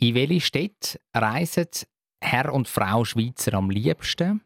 [0.00, 1.66] In welche Städte reisen
[2.20, 4.42] Herr und Frau Schweizer am liebsten?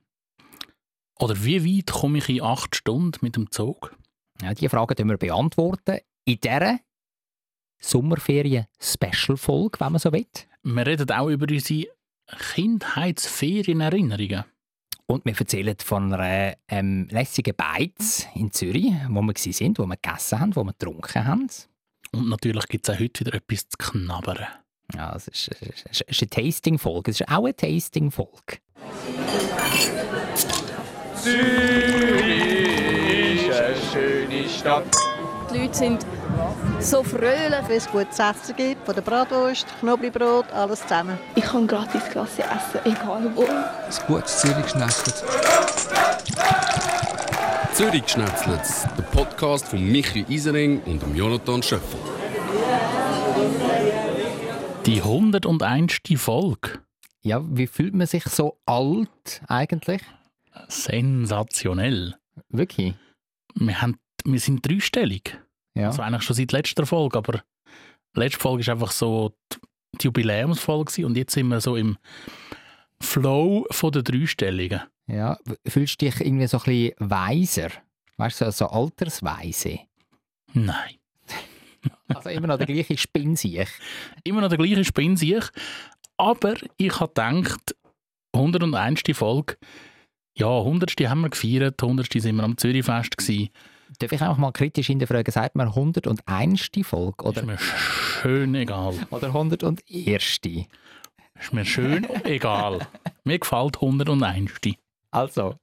[1.18, 3.94] Oder wie weit komme ich in acht Stunden mit dem Zug?
[4.40, 6.80] Ja, diese Fragen wir beantworten in dieser
[7.80, 10.26] Sommerferien-Special-Folge, wenn man so will.
[10.62, 11.88] Wir reden auch über unsere
[12.54, 14.44] Kindheitsferienerinnerungen.
[15.04, 19.96] Und wir erzählen von einer ähm, lässigen Beiz in Zürich, wo wir waren, wo wir
[19.96, 21.50] gegessen haben, wo wir getrunken haben.
[22.12, 24.46] Und natürlich gibt es auch heute wieder etwas zu knabbern.
[24.94, 25.50] Ja, es ist,
[25.90, 27.10] es ist eine Tasting-Folge.
[27.12, 28.58] Es ist auch eine Tasting-Folge.
[31.22, 34.84] Zürich ist eine schöne Stadt.
[35.52, 36.06] Die Leute sind
[36.80, 37.68] so fröhlich.
[37.68, 41.18] Wenn es gutes Essen gibt, von der Bratwurst, Knoblauchbrot, alles zusammen.
[41.34, 43.42] Ich kann gratis Klasse essen, egal wo.
[43.44, 45.24] Ein gutes Zürich geschnetzelt.
[47.74, 48.60] Zürich geschnetzelt,
[48.98, 51.98] der Podcast von Michi Isering und Jonathan Schöffel.
[54.86, 56.00] Die 101.
[56.16, 56.80] Folge.
[57.22, 60.02] Ja, wie fühlt man sich so alt eigentlich?
[60.66, 62.16] Sensationell.
[62.48, 62.94] Wirklich?
[63.54, 65.38] Wir, haben, wir sind dreistellig.
[65.74, 65.86] Ja.
[65.86, 67.44] Also eigentlich schon seit letzter Folge, aber
[68.16, 69.32] die letzte Folge war einfach so
[70.00, 71.96] die Jubiläumsfolge und jetzt sind wir so im
[73.00, 74.80] Flow von der Dreistelligen.
[75.06, 77.70] Ja, fühlst du dich irgendwie so ein bisschen weiser?
[78.16, 79.78] Weißt du, so, so altersweise?
[80.54, 80.96] Nein.
[82.08, 83.68] Also immer noch der gleiche Spinnsiech.
[84.24, 85.44] Immer noch der gleiche Spinnsiech.
[86.16, 87.74] Aber ich habe gedacht,
[88.34, 89.02] 101.
[89.14, 89.56] Folge,
[90.36, 90.92] ja, 100.
[91.08, 92.12] haben wir gefeiert, 100.
[92.12, 93.48] sind wir am Zürichfest gewesen.
[93.98, 96.70] Darf ich auch mal kritisch hinterfragen, sagt man 101.
[96.82, 97.24] Folge?
[97.24, 98.94] Oder, Ist mir schön egal.
[99.10, 99.86] oder 101.
[99.96, 102.86] Ist mir schön egal.
[103.24, 104.50] Mir gefällt 101.
[105.10, 105.56] Also,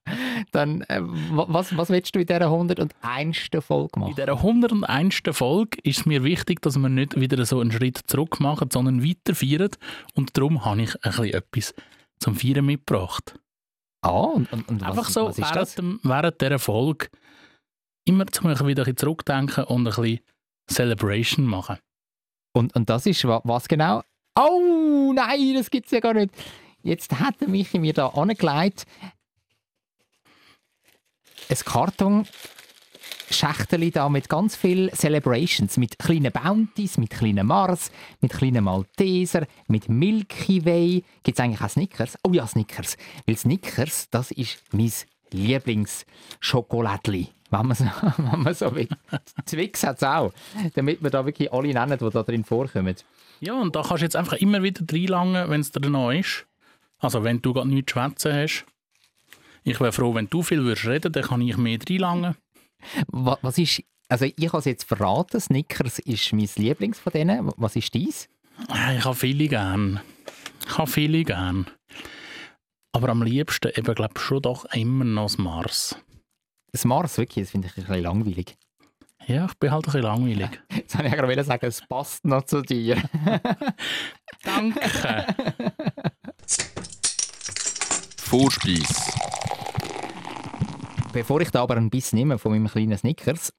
[0.59, 3.49] dann, äh, wa- was, was willst du in dieser 101.
[3.61, 4.15] Folge In machen?
[4.15, 5.21] dieser 101.
[5.31, 9.03] Folge ist es mir wichtig, dass wir nicht wieder so einen Schritt zurück machen, sondern
[9.03, 9.69] weiter feiern.
[10.13, 11.73] Und darum habe ich ein bisschen etwas
[12.19, 13.39] zum Feiern mitgebracht.
[14.01, 15.75] Ah, und, und, und Einfach was, so was während, das?
[15.75, 17.07] dem, während dieser Folge
[18.07, 20.19] immer zum wieder ein bisschen zurückdenken und ein bisschen
[20.69, 21.77] Celebration machen.
[22.55, 24.03] Und, und das ist wa- was genau?
[24.37, 26.33] Oh, nein, das gibt es ja gar nicht.
[26.81, 28.85] Jetzt hat er mich mir da angelegt.
[31.49, 32.27] Ein Karton.
[33.31, 37.91] Schächteli da mit ganz vielen Celebrations, mit kleinen Bounties, mit kleinen Mars,
[38.21, 41.03] mit kleinen Malteser, mit Milky Way.
[41.23, 42.17] Gibt es eigentlich auch Snickers?
[42.23, 42.97] Oh ja, Snickers.
[43.27, 44.91] Weil Snickers, das ist mein
[45.31, 47.85] Lieblingsschokoladli, wenn man so,
[48.65, 48.89] so will.
[49.45, 50.33] Twix hat es auch,
[50.73, 52.95] damit wir da wirklich alle nennen, die da drin vorkommen.
[53.41, 56.45] Ja, und da kannst du jetzt einfach immer wieder reinlangen, wenn es dir noch ist.
[56.99, 58.65] Also wenn du gerade nichts zu schwätzen hast.
[59.69, 62.35] Ich wäre froh, wenn du viel würdest reden, dann kann ich mehr reinlangen.
[63.07, 67.51] Wa- Was ist, also ich habe es jetzt verraten, Snickers ist mein Lieblings von denen.
[67.57, 68.27] Was ist dies?
[68.67, 69.99] Ah, Ich habe viele gern.
[70.67, 71.67] Ich habe viele gern.
[72.91, 75.95] Aber am liebsten eben, glaube ich, schon doch immer noch das Mars.
[76.71, 78.55] Das Mars, wirklich, das finde ich ein bisschen langweilig.
[79.27, 80.49] Ja, ich bin halt ein bisschen langweilig.
[80.75, 82.97] Jetzt wollte ich ja gerade sagen, es passt noch zu dir.
[84.43, 84.79] Danke.
[88.17, 89.18] Vorspeis.
[91.11, 93.53] Bevor ich da aber ein bisschen nehme von meinem kleinen Snickers,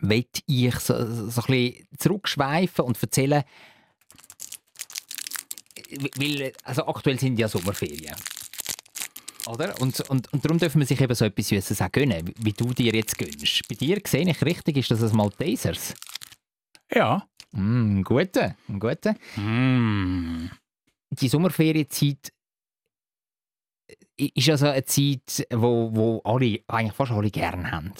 [0.00, 0.94] will ich so,
[1.30, 3.44] so ein bisschen zurückschweifen und erzählen,
[6.16, 8.14] weil also aktuell sind ja Sommerferien.
[9.46, 9.80] Oder?
[9.80, 12.72] Und, und, und darum dürfen wir sich eben so etwas Süßes auch gönnen, wie du
[12.74, 13.68] dir jetzt gönnst.
[13.68, 15.94] Bei dir sehe ich richtig, ist das ein Maltesers?
[16.92, 17.28] Ja.
[17.52, 19.14] Mm, gute, ein guter.
[19.36, 20.50] Mm.
[21.10, 22.32] Die Sommerferienzeit
[24.16, 27.92] ist also eine Zeit, wo, wo alle, eigentlich fast alle gerne haben.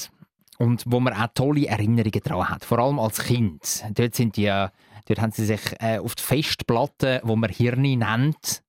[0.58, 2.64] Und wo man auch tolle Erinnerungen daran hat.
[2.64, 3.84] Vor allem als Kind.
[3.92, 8.62] Dort, sind die, dort haben sie sich äh, auf die Festplatte, wo man Hirni nennt,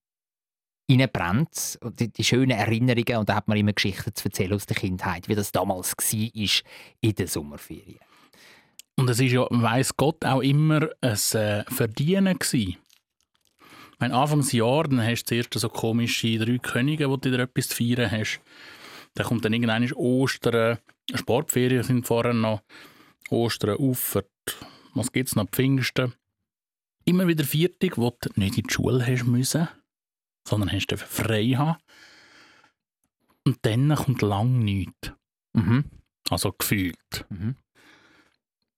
[0.92, 1.80] reinbrennt.
[1.82, 3.18] Und die, die schönen Erinnerungen.
[3.18, 6.64] Und da hat man immer Geschichten zu erzählen aus der Kindheit, wie das damals war
[7.00, 8.00] in den Sommerferien.
[9.00, 12.78] Und es ist ja, weiss Gott, auch immer ein äh, Verdienen gewesen.
[14.00, 17.78] Mein Anfangsjahr, dann hast du zuerst so komische drei Könige, wo du dir etwas zu
[17.78, 18.40] feiern hast.
[19.16, 20.78] Dann kommt dann irgendwann Ostern,
[21.14, 22.62] Sportferien sind vorher noch,
[23.30, 24.30] Ostern, Uffert,
[24.94, 26.14] was gibt es noch, Pfingsten.
[27.06, 29.68] Immer wieder Viertig, wo du nicht in die Schule hast müssen,
[30.48, 31.78] sondern hast du frei haben.
[33.46, 35.14] Und dann kommt lang nichts.
[35.54, 35.86] Mhm.
[36.30, 37.26] Also gefühlt.
[37.30, 37.56] Mhm.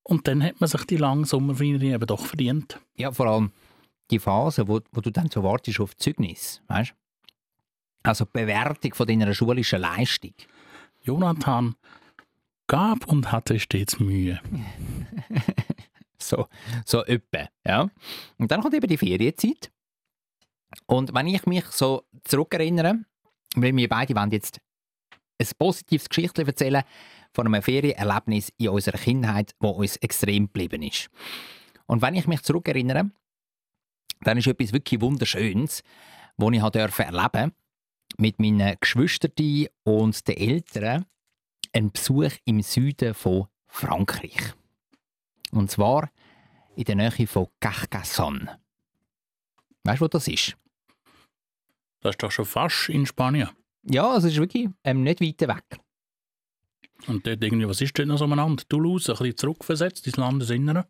[0.04, 2.80] Und dann hat man sich die lange Sommerferien eben doch verdient.
[2.96, 3.52] Ja, vor allem
[4.12, 6.94] die Phase, wo, wo du dann so wartest auf Zeugnis, weißt?
[8.04, 10.34] Also die Bewertung von deiner schulischen Leistung.
[11.02, 11.76] Jonathan
[12.68, 14.40] gab und hatte stets Mühe.
[16.18, 16.48] so,
[16.86, 17.90] so öppe, ja.
[18.38, 19.72] Und dann kommt eben die Ferienzeit.
[20.86, 23.00] Und wenn ich mich so zurückerinnere,
[23.56, 24.62] weil wir beide wollen jetzt
[25.40, 26.84] ein positives Geschichtchen erzählen
[27.34, 31.10] von einem Ferienerlebnis in unserer Kindheit, wo uns extrem geblieben ist.
[31.86, 33.10] Und wenn ich mich zurückerinnere,
[34.22, 35.84] dann ist etwas wirklich Wunderschönes,
[36.38, 37.54] was ich durfte erleben
[38.18, 41.06] mit meinen Geschwistern und den Eltern
[41.74, 44.54] ein Besuch im Süden von Frankreich.
[45.52, 46.10] Und zwar
[46.76, 48.60] in der Nähe von Carcassonne.
[49.84, 50.56] Weißt du, wo das ist?
[52.02, 53.50] Das ist doch schon fast in Spanien.
[53.84, 55.80] Ja, es ist wirklich ähm, nicht weit weg.
[57.08, 58.64] Und dort irgendwie, was ist dort noch so umeinander?
[58.68, 60.88] Toulouse, ein bisschen zurückversetzt ins Landesinnere.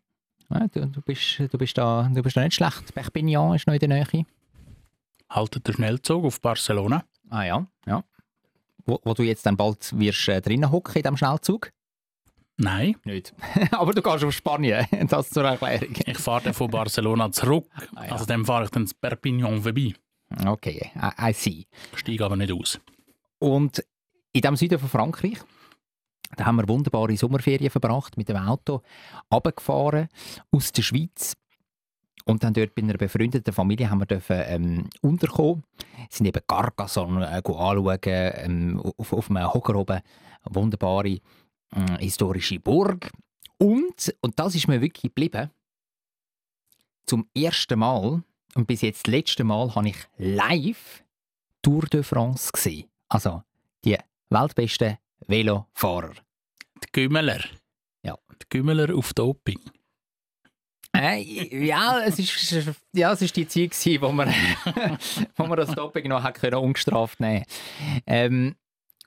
[0.52, 2.94] Ja, du, du, bist, du, bist da, du bist da nicht schlecht.
[2.94, 4.26] Perpignan ist noch in der Nähe.
[5.28, 7.04] Haltet der Schnellzug auf Barcelona.
[7.28, 8.02] Ah ja, ja.
[8.84, 11.70] Wo, wo du jetzt dann bald wirst äh, drinnen hocken in diesem Schnellzug?
[12.56, 13.32] Nein, Nicht.
[13.70, 15.94] Aber du gehst auf Spanien, das zur Erklärung.
[16.04, 17.66] ich fahre dann von Barcelona zurück.
[17.94, 18.12] Ah, ja.
[18.12, 19.94] Also dann fahre ich dann zu Perpignan vorbei.
[20.46, 21.66] Okay, I, I see.
[21.94, 22.78] Steige aber nicht aus.
[23.38, 23.82] Und
[24.32, 25.38] in dem Süden von Frankreich,
[26.36, 28.82] da haben wir wunderbare Sommerferien verbracht mit dem Auto,
[29.32, 30.08] runtergefahren
[30.50, 31.36] aus der Schweiz.
[32.24, 35.64] Und dann dort bei einer befreundeten Familie haben wir dürfen, ähm, unterkommen.
[36.10, 40.00] Sind eben Carcassonne äh, anschauen, ähm, auf, auf einem Hocker oben.
[40.42, 41.20] Eine wunderbare äh,
[41.98, 43.10] historische Burg.
[43.58, 45.50] Und, und das ist mir wirklich geblieben,
[47.06, 48.22] zum ersten Mal,
[48.54, 51.02] und bis jetzt das letzte Mal, habe ich live
[51.62, 52.88] Tour de France gesehen.
[53.08, 53.42] Also
[53.84, 53.98] die
[54.28, 56.14] weltbesten Velofahrer.
[56.82, 57.44] Die Gümmeler.
[58.02, 58.16] Ja.
[58.32, 59.60] Die Gümmeler auf Doping.
[60.96, 64.28] Äh, ja, es ist, ja, es ist die Zeit, gewesen, wo man,
[65.36, 67.44] wo man das Doping noch hat können, ungestraft nehmen
[68.06, 68.56] ähm,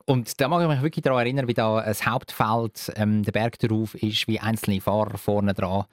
[0.05, 3.59] Und da mag ich mich wirklich daran erinnern, wie da ein Hauptfeld ähm, der Berg
[3.59, 5.83] darauf ist, wie einzelne Fahrer vorne dran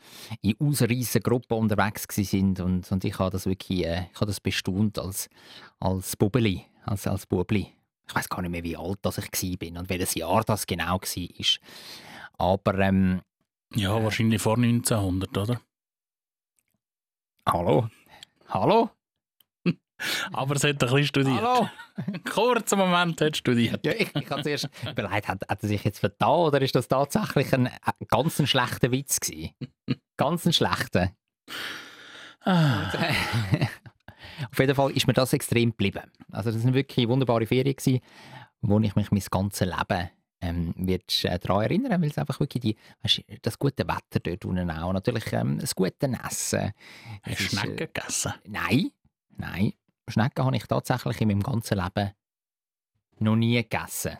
[0.42, 4.40] in ausreissen Gruppen unterwegs sind und, und ich habe das wirklich äh, ich habe das
[4.40, 5.28] bestaunt als,
[5.80, 7.74] als Bubeli, als, als Bubli.
[8.10, 11.00] Ich weiß gar nicht mehr, wie alt das ich bin und welches Jahr das genau
[11.00, 11.58] war.
[12.38, 13.22] Aber ähm,
[13.72, 15.60] Ja, wahrscheinlich vor 1900, oder?
[17.46, 17.88] hallo?
[18.48, 18.90] Hallo?
[20.32, 21.40] Aber es hat ein bisschen studiert.
[21.40, 21.68] Hallo?
[22.28, 23.86] Kurzen Moment hat studiert.
[23.86, 26.88] Ja, ich, ich habe zuerst überlegt, hat, hat er sich jetzt vertan oder ist das
[26.88, 29.54] tatsächlich ein, ein ganz ein schlechter Witz gewesen?
[30.16, 31.12] ganz ein schlechter.
[32.40, 32.90] Ah,
[34.50, 36.10] Auf jeden Fall ist mir das extrem geblieben.
[36.30, 38.00] Also das sind wirklich wunderbare Ferien gewesen,
[38.60, 40.10] wo ich mich mein ganzes Leben
[40.40, 44.44] ähm, wird, äh, daran erinnern, weil es einfach wirklich die, weißt, das gute Wetter dort
[44.44, 46.72] unten auch, natürlich ähm, das gute Essen.
[47.22, 48.32] hast du ist, Schnecken äh, gegessen?
[48.46, 48.90] Nein,
[49.36, 49.72] nein.
[50.08, 52.12] Schnecken habe ich tatsächlich in meinem ganzen Leben
[53.18, 54.16] noch nie gegessen.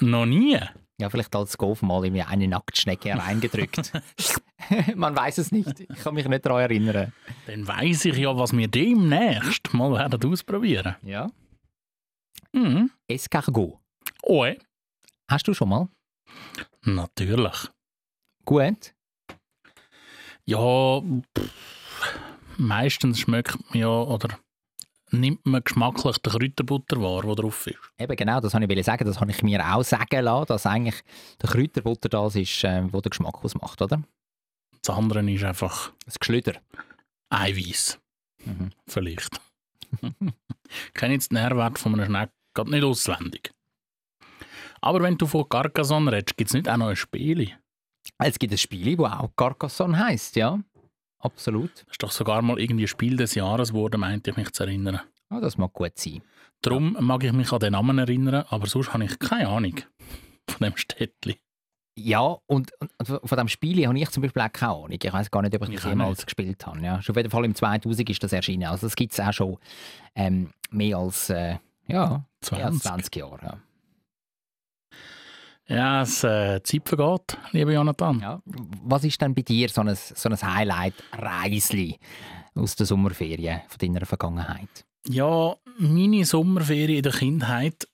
[0.00, 0.58] Noch nie?
[1.00, 3.92] Ja, vielleicht als Golf mal in mir eine Nacktschnecke reingedrückt.
[4.94, 5.80] Man weiß es nicht.
[5.80, 7.12] Ich kann mich nicht daran erinnern.
[7.46, 10.96] Dann weiss ich ja, was wir demnächst mal werden ausprobieren.
[11.02, 11.30] Ja.
[12.52, 12.90] Mhm.
[13.08, 13.78] Escargot.
[14.22, 14.46] Oh,
[15.28, 15.88] Hast du schon mal?
[16.82, 17.70] natürlich.
[18.44, 18.94] Gut.
[20.44, 21.00] Ja,
[21.38, 22.18] pff,
[22.58, 24.38] meistens schmeckt man ja oder
[25.12, 27.78] nimmt man geschmacklich den Kräuterbutter wahr, der drauf ist.
[27.98, 29.04] Eben genau, das wollte ich sagen.
[29.04, 31.02] Das habe ich mir auch sagen lassen, dass eigentlich
[31.40, 34.02] der Kräuterbutter das ist, äh, wo der Geschmack ausmacht, oder?
[34.82, 36.54] Das andere ist einfach Das Geschlüder.
[37.30, 38.00] Eiweiß.
[38.44, 38.70] Mhm.
[38.86, 39.40] Vielleicht.
[40.02, 43.52] ich kenne jetzt den Nährwert von einem Schneck gerade nicht auswendig.
[44.80, 47.52] Aber wenn du von Carcassonne redest, gibt es nicht auch noch ein Spiel?
[48.18, 50.58] Es gibt ein Spiel, das auch Carcassonne heisst, ja.
[51.22, 51.70] Absolut.
[51.72, 55.00] Das ist doch sogar mal irgendwie Spiel des Jahres geworden, meinte ich mich zu erinnern.
[55.30, 56.20] Ah, das mag gut sein.
[56.60, 59.80] Darum mag ich mich an den Namen erinnern, aber sonst habe ich keine Ahnung
[60.48, 61.38] von dem Städtli.
[61.94, 64.90] Ja, und, und von diesem Spiel habe ich zum Beispiel auch keine Ahnung.
[64.90, 66.80] Ich weiß gar nicht, ob ich Ich das jemals gespielt habe.
[66.80, 67.02] Ja.
[67.02, 68.64] Schon auf jeden Fall im 2000 ist das erschienen.
[68.64, 69.58] Also das gibt es auch schon
[70.14, 72.82] ähm, mehr als, äh, ja, mehr als 20.
[72.82, 73.38] 20 Jahre.
[73.42, 73.58] Ja.
[75.72, 78.20] Ja, es, äh, die Zeit vergeht, lieber Jonathan.
[78.20, 78.42] Ja.
[78.84, 81.98] Was ist denn bei dir so ein, so ein Highlight-Reisli
[82.54, 84.84] aus der Sommerferien von deiner Vergangenheit?
[85.08, 87.88] Ja, meine Sommerferien in der Kindheit,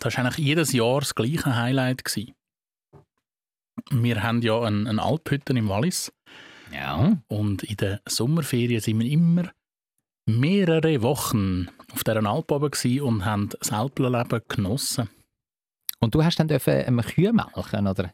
[0.00, 2.04] das war eigentlich jedes Jahr das gleiche Highlight.
[2.04, 2.34] Gewesen.
[3.90, 6.12] Wir haben ja eine, eine Alphütte im Wallis
[6.72, 7.16] Ja.
[7.28, 9.50] und in den Sommerferien sind wir immer
[10.26, 12.70] mehrere Wochen auf dieser Alp oben
[13.02, 15.08] und haben das Alpenleben genossen.
[16.00, 18.12] Und du hast dann dürfen ähm, Kühe melken, oder?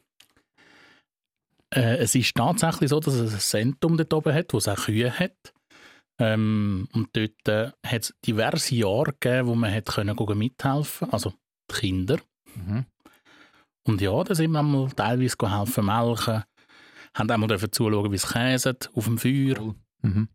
[1.74, 4.76] Äh, es ist tatsächlich so, dass es ein Zentrum dort oben hat, wo es auch
[4.76, 5.52] Kühe hat.
[6.18, 11.34] Ähm, und dort äh, hat es diverse Jahre gegeben, wo man hat können mithelfen also
[11.70, 12.18] die Kinder.
[12.54, 12.86] Mhm.
[13.86, 16.44] Und ja, da sind wir mal teilweise helfen melken,
[17.14, 19.74] haben einmal dürfen zuschauen, wie es käset auf dem Feuer.
[20.02, 20.28] Mhm.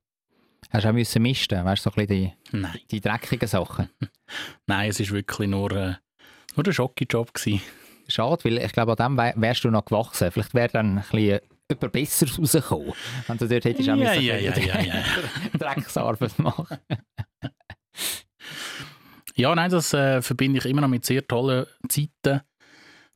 [0.69, 3.89] Hast du auch müssen misten, weißt du, so ein bisschen Nein, die, die dreckigen Sachen.
[4.67, 5.95] nein, es ist wirklich nur, äh,
[6.63, 7.61] nur ein Schocki-Job gewesen.
[8.07, 10.31] Schade, weil ich glaube, an dem wär- wärst du noch gewachsen.
[10.31, 11.39] Vielleicht wäre dann ein bisschen
[11.69, 12.93] jemand besser rausgekommen.
[13.27, 15.03] Wenn du dort hättest auch Ja, ja, ja, ja, ja.
[15.57, 16.77] Drecksarbeit machen.
[19.35, 22.41] Ja, nein, das äh, verbinde ich immer noch mit sehr tollen Zeiten.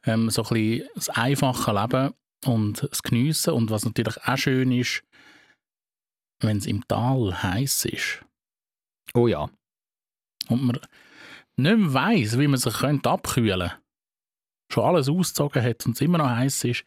[0.06, 2.14] Ähm, so ein bisschen das einfache Leben
[2.46, 3.54] und das Geniessen.
[3.54, 5.04] Und was natürlich auch schön ist,
[6.42, 8.24] wenn es im Tal heiß ist
[9.16, 9.50] Oh ja.
[10.50, 10.80] und man
[11.58, 13.76] nicht mehr weiss, wie man sich könnte abkühlen könnte,
[14.72, 16.84] schon alles ausgezogen hat und es immer noch heiß ist,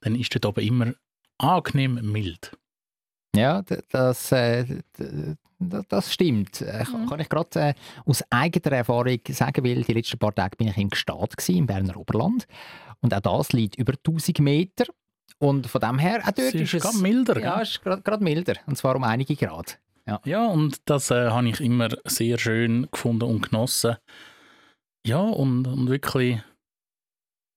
[0.00, 0.92] dann ist dort oben immer
[1.38, 2.56] angenehm mild.
[3.36, 4.64] Ja, das, äh,
[5.88, 6.60] das stimmt.
[6.62, 7.06] Äh, Mhm.
[7.08, 7.74] Kann ich gerade äh,
[8.06, 11.66] aus eigener Erfahrung sagen, weil die letzten paar Tage bin ich im Gstaad gewesen, im
[11.66, 12.46] Berner Oberland.
[13.00, 14.84] Und auch das liegt über 1000 Meter.
[15.38, 16.82] Und von dem her, auch dort Es ist ist es...
[16.82, 17.62] gerade milder, Ja, gell?
[17.62, 18.54] es ist gerade milder.
[18.66, 19.78] Und zwar um einige Grad.
[20.24, 23.96] Ja, und das äh, habe ich immer sehr schön gefunden und genossen.
[25.06, 26.40] Ja, und, und wirklich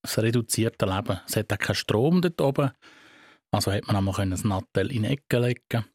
[0.03, 1.20] das reduzierte Leben.
[1.27, 2.72] Es hat auch keinen Strom dort oben.
[3.51, 5.86] Also hat man einmal können das Nattel in die Ecke legen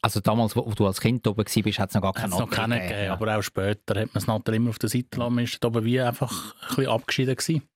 [0.00, 3.10] Also damals, wo du als Kind oben warst, hat es noch gar keinen Nattel gegeben,
[3.10, 5.34] aber auch später hat man das Nattel immer auf der Seite lassen.
[5.34, 7.68] Man ist dort oben wie einfach ein bisschen abgeschieden gewesen.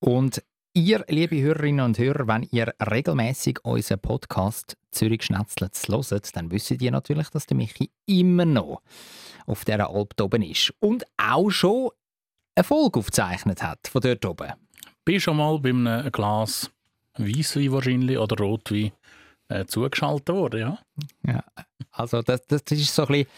[0.00, 0.42] Und
[0.74, 6.72] ihr, liebe Hörerinnen und Hörer, wenn ihr regelmäßig unseren Podcast Zürich Schnetzlitz hört, dann wisst
[6.72, 8.82] ihr natürlich, dass der Michi immer noch
[9.46, 10.74] auf dieser Alp oben ist.
[10.80, 11.90] Und auch schon
[12.56, 14.52] eine Folge aufgezeichnet hat von dort oben.
[15.04, 16.70] Bin schon mal bei einem Glas
[17.16, 18.90] Weisswein wahrscheinlich oder Rotwein
[19.48, 20.78] äh, zugeschaltet worden,
[21.26, 21.44] ja.
[21.90, 23.28] Also das, das ist so ein bisschen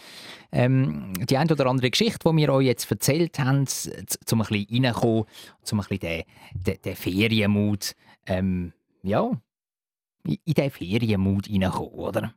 [0.51, 4.85] ähm, die eine oder andere Geschichte, die wir euch jetzt erzählt haben, zum ein bisschen
[4.85, 5.25] reinkommen,
[5.63, 6.23] zum ein bisschen den,
[6.53, 7.95] den, den Ferienmut,
[8.25, 8.73] ähm,
[9.03, 9.31] ja,
[10.25, 12.33] in in den Ferienmut reinkommen, oder?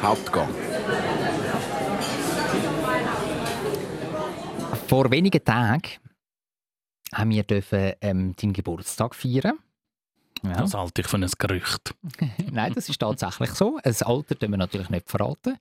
[0.00, 0.48] Hauptgang.
[4.88, 5.82] Vor wenigen Tagen
[7.14, 9.58] haben wir dürfen, ähm, deinen Geburtstag feiern.
[10.44, 10.52] Ja.
[10.54, 11.94] Das halte ich für ein Gerücht.
[12.50, 13.78] Nein, das ist tatsächlich so.
[13.84, 15.56] Das Alter dürfen wir natürlich nicht verraten.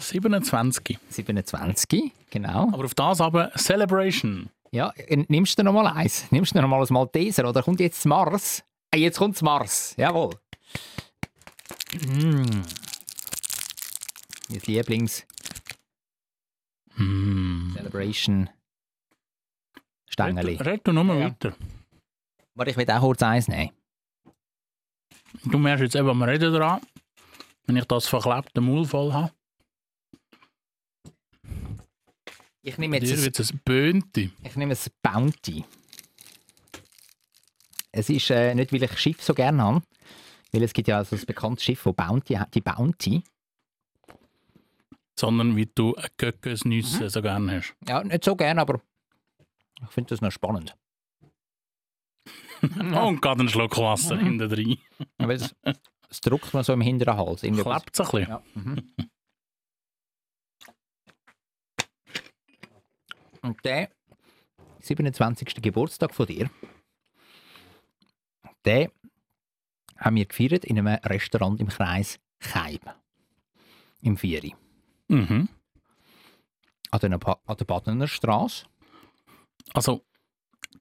[0.00, 0.98] 27.
[1.08, 2.68] 27, genau.
[2.72, 4.50] Aber auf das aber Celebration.
[4.70, 6.30] Ja, äh, nimmst du noch mal eins?
[6.30, 8.62] Nimmst du noch mal ein Malteser oder kommt jetzt Mars?
[8.92, 10.34] Ah, jetzt kommt Mars, jawohl.
[12.06, 12.62] Mm.
[14.50, 15.24] Mein Lieblings
[16.96, 17.74] Mm.
[17.76, 18.50] Celebration
[20.10, 20.56] Stängeli.
[20.56, 21.26] Red, red du nur Ja.
[21.26, 21.54] weiter.
[22.54, 23.70] Warte, ich will auch kurz eins nehmen.
[25.44, 26.80] Du merkst jetzt eben, wir reden dran.
[27.66, 29.32] Wenn ich das verklebte Maul voll habe,
[32.62, 34.30] Ich nehme dir jetzt ein, es Bönti.
[34.42, 35.64] ich nehme ein Bounty.
[37.92, 39.82] Es ist äh, nicht, weil ich Schiff so gerne habe,
[40.52, 43.22] weil es gibt ja also das bekannte Schiff, das Bounty hat, die Bounty.
[45.18, 47.74] Sondern wie du Göckesnüsse so gerne hast.
[47.88, 48.80] Ja, nicht so gerne, aber
[49.82, 50.76] ich finde das noch spannend.
[53.06, 54.78] Und gerade einen Schluck Wasser hinten drin.
[55.18, 55.54] Aber es,
[56.08, 57.42] es drückt mir so im hinteren Hals.
[57.42, 58.28] Klebt es ein bisschen.
[58.28, 58.42] Ja.
[58.54, 58.92] Mhm.
[63.42, 63.90] Und der
[64.80, 65.62] 27.
[65.62, 66.50] Geburtstag von dir,
[68.66, 68.90] den
[69.96, 72.82] haben wir gefeiert in einem Restaurant im Kreis Cheib.
[74.02, 74.54] Im Vieri.
[75.08, 75.48] Mhm.
[76.90, 78.66] An der, Pa- an der Badener Straße.
[79.74, 80.04] Also,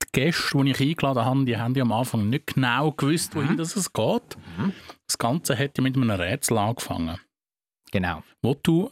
[0.07, 3.57] die Gäste, die ich eingeladen habe, die haben ja am Anfang nicht genau gewusst, wohin
[3.57, 4.37] das es geht.
[4.57, 4.73] Mhm.
[5.05, 7.19] Das Ganze hat ja mit einem Rätsel angefangen,
[7.91, 8.23] Genau.
[8.41, 8.91] wo du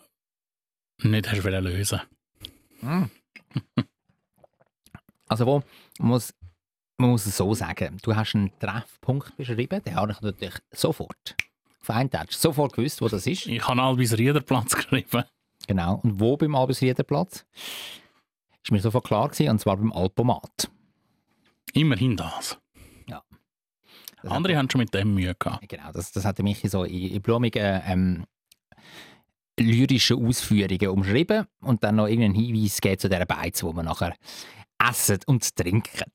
[1.03, 2.01] nicht hast lösen
[2.81, 3.05] Mm.
[5.27, 5.63] Also wo,
[5.99, 6.33] man muss,
[6.97, 11.35] man muss es so sagen, du hast einen Treffpunkt beschrieben, den habe ich natürlich sofort,
[11.81, 13.47] auf einen Tag, sofort gewusst, wo das ist.
[13.47, 15.23] Ich habe Albis Riederplatz geschrieben.
[15.67, 15.99] Genau.
[16.03, 17.45] Und wo beim Albesriederplatz?
[18.63, 20.69] Ist mir sofort klar gewesen, und zwar beim Alpomat.
[21.75, 22.57] Immerhin das.
[24.25, 25.69] Das Andere haben schon mit dem Mühe gehabt.
[25.69, 28.25] genau, das, das hat mich so in, in blumigen ähm,
[29.59, 34.15] lyrischen Ausführungen umschrieben und dann noch irgendeinen Hinweis gegeben zu dieser Beiz, wo man nachher
[34.79, 36.11] essen und trinken.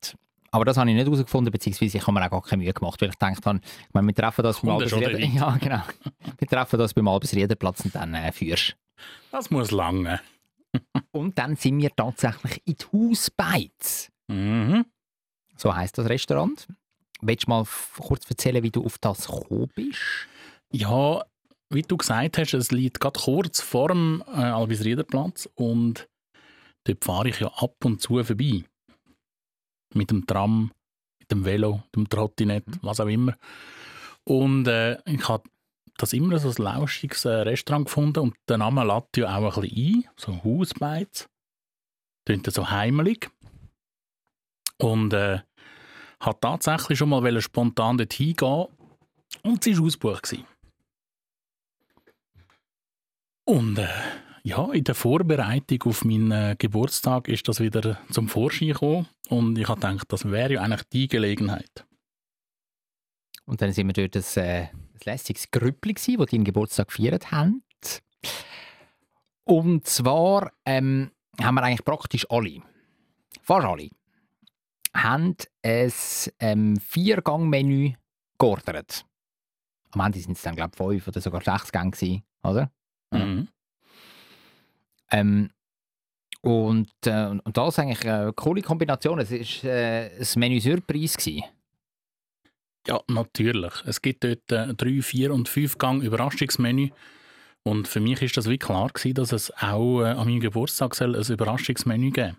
[0.51, 3.01] Aber das habe ich nicht herausgefunden, beziehungsweise ich habe mir auch gar keine Mühe gemacht,
[3.01, 5.09] weil ich gedacht habe, ich meine, wir treffen das beim Kommt ja.
[5.17, 5.81] Ja, genau.
[6.37, 8.75] Wir treffen das beim Albesriederplatz und dann äh, führst
[9.31, 10.19] Das muss lange.
[11.11, 14.11] Und dann sind wir tatsächlich in die Hausbeiz.
[14.27, 14.85] Mhm.
[15.61, 16.67] So heisst das Restaurant.
[17.21, 17.67] Willst du mal
[17.99, 19.99] kurz erzählen, wie du auf das gekommen bist?
[20.71, 21.23] Ja,
[21.69, 26.09] wie du gesagt hast, es liegt gerade kurz vor dem äh, Albis Riederplatz und
[26.85, 28.63] dort fahre ich ja ab und zu vorbei.
[29.93, 30.71] Mit dem Tram,
[31.19, 33.37] mit dem Velo, dem Trottinett, was auch immer.
[34.23, 35.47] Und äh, ich habe
[35.97, 39.61] das immer so ein lauschiges äh, Restaurant gefunden und der Name lädt ja auch ein
[39.61, 41.29] bisschen ein, so Hausbeiz.
[42.25, 43.29] Klingt so heimelig.
[44.79, 45.41] Und äh,
[46.21, 48.67] hat tatsächlich schon mal spontan dort hingehen
[49.43, 50.37] und sie war ausgebucht.
[53.43, 53.87] Und äh,
[54.43, 59.57] ja, in der Vorbereitung auf meinen äh, Geburtstag ist das wieder zum Vorschein gekommen und
[59.57, 61.85] ich habe gedacht, das wäre ja eigentlich die Gelegenheit.
[63.45, 64.69] Und dann sind wir dort ein, äh, ein
[65.03, 67.63] lässiges Grüppli gsi, wo deinen Geburtstag gefeiert haben.
[69.43, 71.11] Und zwar ähm,
[71.41, 72.61] haben wir eigentlich praktisch alle,
[73.41, 73.89] fast alle,
[74.95, 75.93] haben ein
[76.39, 77.93] ähm, Viergang-Menü
[78.37, 79.05] geordert.
[79.91, 82.71] Am Ende sind es dann, glaube ich, fünf oder sogar sechs Gänge gewesen, oder?
[83.11, 83.47] Mhm.
[85.11, 85.49] Ähm,
[86.41, 89.19] und, äh, und das ist eigentlich eine coole Kombination.
[89.19, 91.17] Es war äh, ein Menü Surprise.
[91.17, 91.43] gewesen.
[92.87, 93.73] Ja, natürlich.
[93.85, 96.89] Es gibt dort äh, drei, vier und fünf Gang Überraschungsmenü.
[97.63, 100.95] Und für mich ist das wie klar gewesen, dass es auch äh, an meinem Geburtstag
[100.95, 102.37] soll ein Überraschungsmenü geben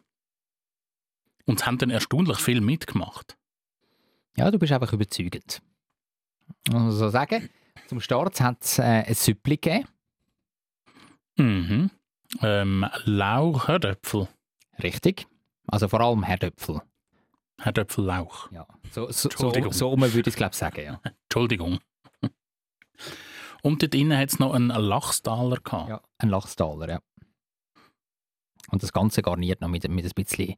[1.45, 3.37] Und haben dann erstaunlich viel mitgemacht.
[4.37, 5.61] Ja, du bist einfach überzeugend.
[6.69, 7.51] Muss man so sagen.
[7.89, 9.89] Zum Start hat es äh, ein Süppli gegeben.
[11.37, 11.91] Mhm.
[12.41, 14.29] Ähm, Lauch, Herdöpfel.
[14.83, 15.27] Richtig.
[15.67, 16.81] Also vor allem Herdöpfel.
[17.61, 18.51] Herdöpfel, Lauch.
[18.51, 18.67] Ja.
[18.91, 20.85] So, so, so, so würde ich es glaube sagen.
[20.85, 21.01] Ja.
[21.25, 21.79] Entschuldigung.
[23.63, 25.89] Und dort innen hat es noch einen Lachstaler gehabt.
[25.89, 26.01] ja.
[26.19, 27.01] Ein Lachstaler, ja.
[28.71, 30.57] Und das Ganze garniert noch mit, mit ein bisschen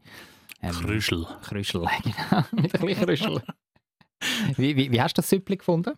[0.61, 1.27] ähm, Krüschel.
[1.43, 1.87] Krüschel.
[2.03, 3.43] Genau, mit ein bisschen Krüschel.
[4.57, 5.95] wie, wie, wie hast du das Süppli gefunden?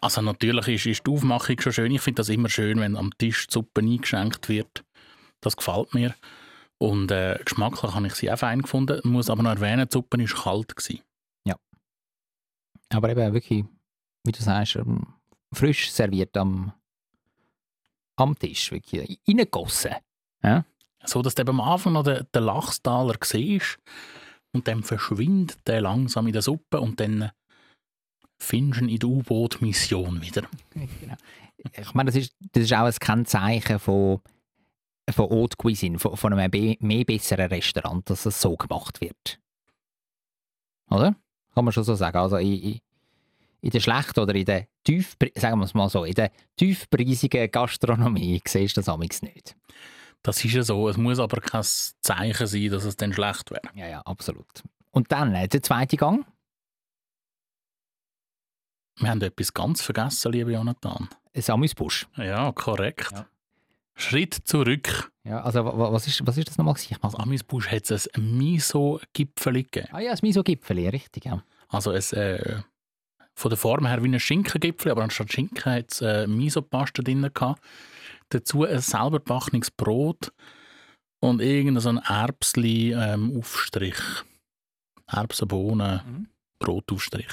[0.00, 1.92] Also natürlich ist, ist die Aufmachung schon schön.
[1.92, 4.84] Ich finde das immer schön, wenn am Tisch die Suppe eingeschenkt wird.
[5.40, 6.14] Das gefällt mir.
[6.78, 8.98] Und äh, geschmacklich habe ich sie auch fein gefunden.
[8.98, 10.76] Ich muss aber noch erwähnen, die Suppe war kalt.
[10.76, 11.02] Gewesen.
[12.92, 13.64] Aber eben wirklich,
[14.24, 15.14] wie du sagst, ähm,
[15.52, 16.72] frisch serviert am,
[18.16, 18.70] am Tisch.
[18.70, 19.94] Wirklich reingegossen.
[21.04, 23.78] So, dass du am Anfang noch den, Lachstaler siehst
[24.52, 27.30] und dann verschwindet der langsam in der Suppe und dann
[28.38, 30.42] findest du ihn in der U-Boot-Mission wieder.
[31.00, 31.16] Genau.
[31.76, 34.20] Ich meine, das ist, das ist auch ein Kennzeichen von,
[35.10, 39.38] von Haute Cuisine, von, von einem mehr besseren Restaurant, dass es so gemacht wird.
[40.90, 41.14] Oder?
[41.54, 42.16] Kann man schon so sagen.
[42.18, 42.80] Also in, in,
[43.60, 47.50] in der schlechten oder in der tief, sagen wir es mal so, in der tiefpreisigen
[47.50, 49.54] Gastronomie siehst du das amigs nicht.
[50.22, 50.88] Das ist ja so.
[50.88, 53.62] Es muss aber kein Zeichen sein, dass es dann schlecht wäre.
[53.74, 54.62] Ja, ja, absolut.
[54.92, 56.24] Und dann äh, der zweite Gang.
[58.98, 61.08] Wir haben etwas ganz vergessen, lieber Jonathan.
[61.34, 62.06] Ein Amüsbusch.
[62.16, 63.08] Ja, korrekt.
[63.12, 63.26] Ja.
[63.94, 65.10] Schritt zurück.
[65.24, 66.74] Ja, also wa- wa- was ist, was ist das nochmal?
[66.78, 69.88] Ich Als mach's- Amisbusch hat es ein Miso-Gipfel gegeben.
[69.92, 71.42] Ah ja, das Miso-Gipfeli, richtig, ja.
[71.68, 72.60] Also es, äh,
[73.34, 77.28] von der Form her wie ein Schinkengipfel, aber anstatt Schinken hat es äh, Miso-Paste drin
[77.32, 77.62] gehabt.
[78.32, 80.32] Dazu ein selber gebackenes Brot
[81.20, 83.98] und irgendein so ein Erbsli-Aufstrich.
[85.06, 86.28] Erbsenbohnen, Mhm.
[86.58, 87.32] Brotaufstrich.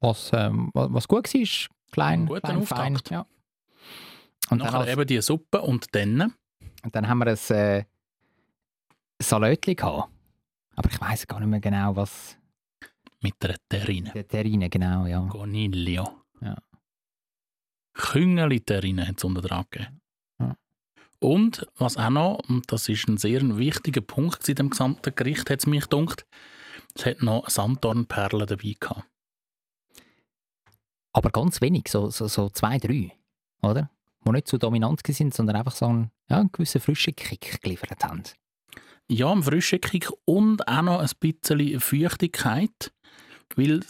[0.00, 2.94] Was, ähm, wa- was gut war, ist klein, Ein guter klein fein.
[2.94, 3.10] Auftakt.
[3.10, 3.26] Ja.
[4.50, 6.32] Und dann, Nachher als, eben die Suppe und dann
[6.82, 7.84] und dann haben wir ein äh,
[9.20, 10.10] Salätli gehabt.
[10.76, 12.38] Aber ich weiß gar nicht mehr genau, was
[13.20, 14.10] mit der Terrine.
[14.14, 15.20] der Terrine genau, ja.
[15.28, 16.22] Coniglio.
[16.40, 16.56] Ja.
[18.00, 20.00] Küngeli-Terrine hat es unter dran gegeben.
[20.38, 20.56] Ja.
[21.18, 25.50] Und was auch noch, und das ist ein sehr wichtiger Punkt in dem gesamten Gericht,
[25.50, 26.26] hat es mich gedacht,
[26.94, 29.04] es hat noch Sanddornperlen dabei gehabt.
[31.12, 33.12] Aber ganz wenig, so, so, so zwei, drei,
[33.62, 33.90] oder?
[34.24, 38.04] Die nicht so dominant sind, sondern einfach so einen, ja, einen gewissen frischen Kick geliefert
[38.04, 38.22] haben.
[39.08, 42.92] Ja, ein frischer Kick und auch noch ein bisschen Feuchtigkeit,
[43.56, 43.80] weil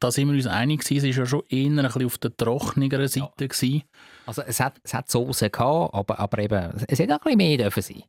[0.00, 2.36] da sind wir uns einig gewesen, es war ja schon eher ein bisschen auf der
[2.36, 3.48] trockeneren Seite.
[3.48, 3.82] gewesen.
[4.26, 7.36] Also es hat, es hat Soße gehabt, aber, aber eben, es hätte auch ein bisschen
[7.38, 8.02] mehr dürfen sein.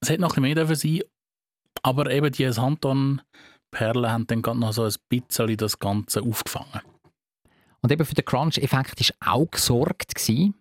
[0.00, 1.00] Es hätte noch ein bisschen mehr dürfen sein,
[1.82, 6.82] aber eben die Sanddornperlen haben dann gerade noch so ein bisschen das Ganze aufgefangen.
[7.80, 10.54] Und eben für den Crunch-Effekt war auch gesorgt, gewesen,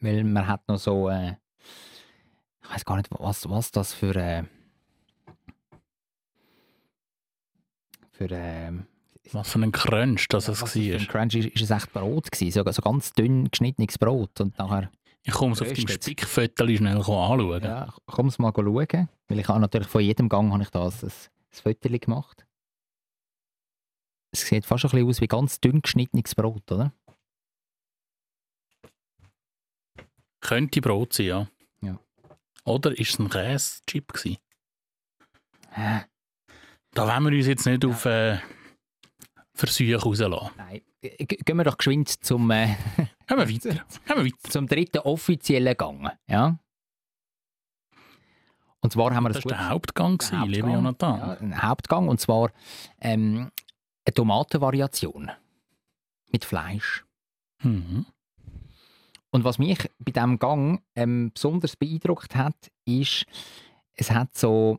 [0.00, 1.36] weil man hat noch so, äh,
[2.64, 4.44] ich weiß gar nicht, was, was das für, äh,
[8.10, 8.72] für, äh,
[9.30, 11.06] Was für ein Crunch das ja, es was für ein war.
[11.06, 14.90] Crunch ist, ist es echt Brot gewesen, so, so ganz dünn geschnittenes Brot und nachher,
[15.22, 16.02] Ich komme es auf Geröstet.
[16.02, 17.62] Spickfoto schnell anschauen.
[17.62, 20.84] ja, komm es mal schauen, weil ich habe natürlich von jedem Gang habe ich da
[20.86, 21.10] ein, ein
[21.50, 22.44] Foto gemacht.
[24.34, 26.92] Es sieht fast ein bisschen aus wie ganz dünn geschnittenes Brot, oder?
[30.40, 31.48] Könnte Brot sein, ja.
[31.82, 31.98] Ja.
[32.64, 34.12] Oder ist es ein Käsechip?
[35.74, 36.00] Äh,
[36.92, 38.38] Da wollen wir uns jetzt nicht auf äh,
[39.54, 40.50] Versuche rauslassen.
[40.56, 40.80] Nein.
[41.00, 42.74] Gehen wir doch geschwind zum, äh,
[43.26, 43.70] Gehen wir weiter.
[44.06, 44.50] Gehen wir weiter.
[44.50, 46.10] zum dritten offiziellen Gang.
[46.28, 46.58] Ja?
[48.80, 51.18] Und zwar haben wir Das war der Hauptgang, Der gewesen, Hauptgang, Jonathan.
[51.18, 52.50] Ja, ein Hauptgang und zwar
[53.00, 53.50] ähm,
[54.04, 55.30] eine Tomatenvariation
[56.32, 57.04] mit Fleisch.
[57.62, 58.06] Mhm.
[59.30, 63.24] Und was mich bei diesem Gang ähm, besonders beeindruckt hat, ist,
[63.94, 64.78] es hat so,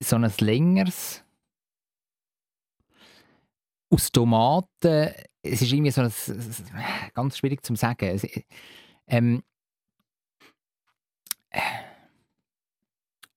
[0.00, 1.22] so ein längeres
[3.90, 5.12] aus Tomaten.
[5.42, 6.12] Es ist irgendwie so ein,
[7.14, 8.06] ganz schwierig zu sagen.
[8.08, 8.26] Es,
[9.06, 9.42] ähm,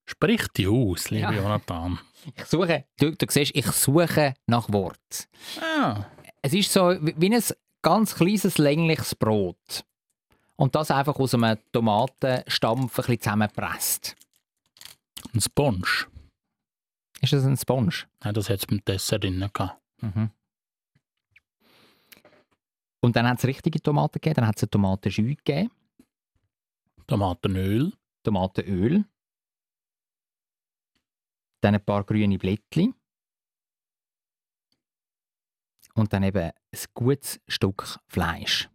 [0.06, 1.42] Sprich die aus, lieber Ja.
[1.42, 2.00] Jonathan.
[2.36, 5.28] ich suche, du, du siehst, ich suche nach Wort.
[5.60, 6.06] Ah,
[6.42, 7.42] Es ist so wie wie ein
[7.82, 9.86] ganz kleines, längliches Brot.
[10.58, 14.16] Und das einfach aus einem Tomatenstampf ein bisschen zusammengepresst.
[15.34, 15.88] ein Sponge.
[17.22, 17.94] Ist das ein Sponge?
[18.24, 19.80] Nein, das hat es beim Dessert drin gehabt.
[20.02, 20.32] Mhm.
[23.00, 25.72] Und dann hat es richtige Tomaten gegeben, dann hat es eine Tomatenschü gegeben,
[27.08, 27.94] Tomatenöl.
[28.24, 29.04] Tomatenöl,
[31.62, 32.94] dann ein paar grüne Blättchen
[35.96, 38.70] und dann eben ein gutes Stück Fleisch.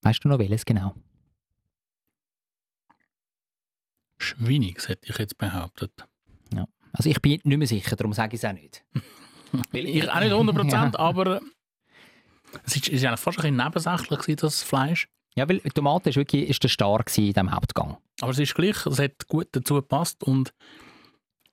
[0.00, 0.94] Weißt du noch welches genau?
[4.18, 6.08] Schweinig, hätte ich jetzt behauptet.
[6.94, 8.84] Also ich bin nicht mehr sicher, darum sage ich es auch nicht.
[9.72, 11.40] Ich auch nicht 100%, aber
[12.64, 15.08] es ist, ist eigentlich fast ein bisschen nebensächlich, gewesen, das Fleisch.
[15.36, 17.98] Ja, weil Tomate ist wirklich ist der Star in diesem Hauptgang.
[18.20, 20.52] Aber es ist gleich, es hat gut dazu gepasst und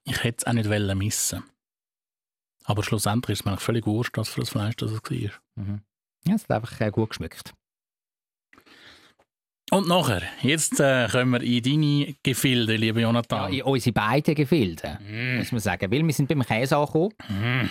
[0.02, 1.44] ich hätte es auch nicht wollen missen.
[2.64, 5.30] Aber schlussendlich ist es mir völlig wurscht, was für das Fleisch das es war.
[6.24, 7.54] Ja, es hat einfach äh, gut geschmeckt.
[9.72, 13.52] Und nachher, jetzt äh, kommen wir in deine Gefilde, lieber Ja, Jonathan.
[13.52, 15.90] in unsere beiden Gefilde, Mm, muss man sagen.
[15.90, 17.12] Weil wir sind beim Käse angekommen.
[17.28, 17.70] mm,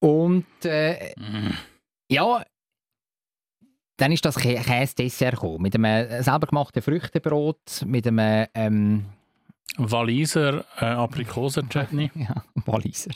[0.00, 1.52] Und äh, mm.
[2.10, 2.42] ja,
[3.98, 5.62] dann ist das Kä Käse-Dessert gekommen.
[5.62, 9.04] Mit einem selber gemachten Früchtebrot, mit einem ähm,
[9.76, 12.10] Walliser äh, Aprikosen-Chutney.
[12.16, 13.12] ja, Walliser.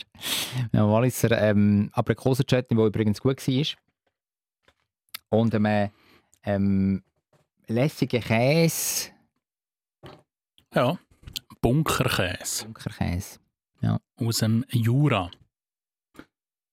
[0.71, 3.65] Ja, Walliser ähm, Aprikosen-Chutney, der übrigens gut war.
[5.29, 5.89] Und einem
[6.45, 7.03] ähm,
[7.67, 9.11] lässigen Käse,
[10.73, 10.97] Ja,
[11.61, 13.39] Bunkerkäse Bunkerkäse.
[14.17, 15.29] aus dem Jura.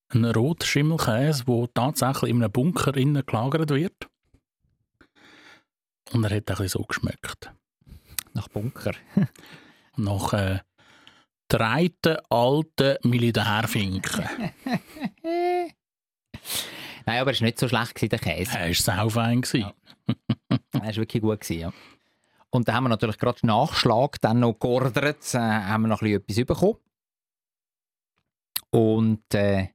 [0.08, 4.08] Ein Rotschimmelkäse, der tatsächlich in einem Bunker innen gelagert wird.
[6.12, 7.50] Und er hat ein bisschen so geschmeckt.
[8.34, 8.92] Nach Bunker.
[9.96, 10.60] Nach äh,
[11.48, 14.28] dreiten alten Militärfinken.
[17.06, 18.58] Nein, aber es war nicht so schlecht, der Käse.
[18.58, 19.40] Er war saufein.
[19.42, 19.60] gewesen.
[19.60, 19.74] Ja.
[20.72, 21.40] Er war wirklich gut.
[21.40, 21.72] Gewesen, ja.
[22.50, 26.20] Und dann haben wir natürlich gerade Nachschlag dann noch geordert, äh, haben wir noch ein
[26.22, 26.78] bisschen etwas bekommen.
[28.70, 29.68] Und äh,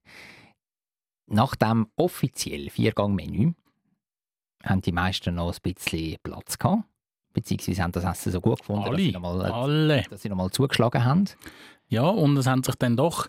[1.27, 3.53] nach dem offiziellen Viergang-Menü
[4.63, 6.83] haben die meisten noch ein bisschen Platz gehabt.
[7.33, 9.11] Beziehungsweise haben das Essen so gut gefunden, dass sie Alle.
[9.13, 10.01] nochmal Alle.
[10.09, 11.25] dass sie noch mal zugeschlagen haben.
[11.89, 13.27] Ja, und es haben sich dann doch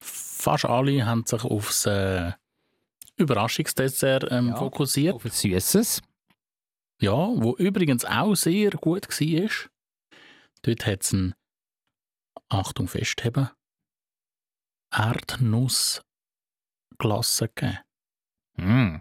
[0.00, 2.32] fast alle haben sich aufs äh,
[3.16, 4.56] Überraschungsdessert ähm, Ja.
[4.56, 5.14] fokussiert.
[5.14, 6.02] Auf ein Süßes.
[7.02, 9.50] Ja, wo übrigens auch sehr gut war.
[10.62, 11.34] Dort hat es ein,
[12.48, 13.50] Achtung festheben,
[14.94, 16.04] Erdnussglasse
[17.48, 17.78] gegeben.
[18.56, 19.00] Mm.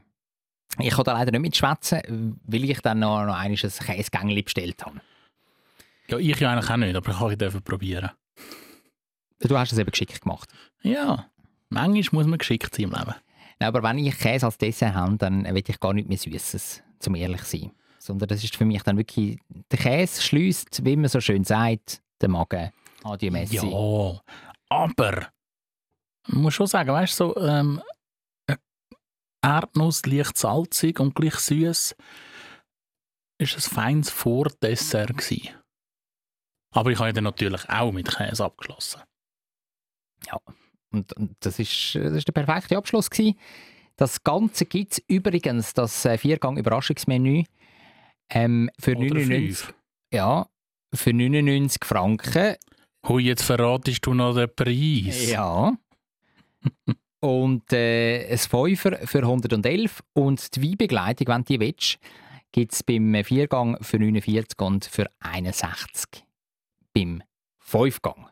[0.79, 4.99] Ich konnte leider nicht mitschwätzen, weil ich dann noch, noch ein Käsegängli bestellt habe.
[6.07, 8.09] Ja, ich ja eigentlich auch nicht, aber ich kann es probieren.
[9.41, 10.49] Du hast es eben geschickt gemacht.
[10.81, 11.29] Ja,
[11.69, 13.13] manchmal muss man geschickt sein im Leben.
[13.59, 16.81] Nein, aber wenn ich Käse als Dessert habe, dann will ich gar nicht mehr Süßes,
[16.97, 17.71] zum ehrlich zu sein.
[18.01, 19.37] Sondern das ist für mich dann wirklich,
[19.71, 22.71] der Käse schließt, wie man so schön sagt, den Magen
[23.03, 23.55] an die Messe.
[23.55, 24.21] Ja,
[24.69, 25.27] aber
[26.27, 27.81] man muss schon sagen, weißt du, so ähm,
[28.47, 28.57] eine
[29.43, 31.95] Erdnuss leicht salzig und gleich süß
[33.37, 35.49] ist ein feines Vordessert gewesen.
[36.71, 39.01] Aber ich habe ja dann natürlich auch mit Käse abgeschlossen.
[40.91, 43.09] Und, und das, ist, das ist der perfekte Abschluss.
[43.09, 43.37] Gewesen.
[43.95, 47.43] Das Ganze gibt es übrigens, das äh, Viergang-Überraschungsmenü,
[48.31, 49.73] ähm, für, Oder 99, fünf.
[50.11, 50.47] ja,
[50.93, 52.55] für 99 Franken.
[53.07, 55.29] Hui, jetzt verratest du noch den Preis.
[55.29, 55.75] Ja.
[57.19, 61.99] und äh, ein Fünfer für 111 und die Weinbegleitung, wenn du die willst,
[62.51, 66.23] gibt es beim Viergang für 49 und für 61
[66.93, 67.23] beim
[67.59, 68.27] Fünfgang.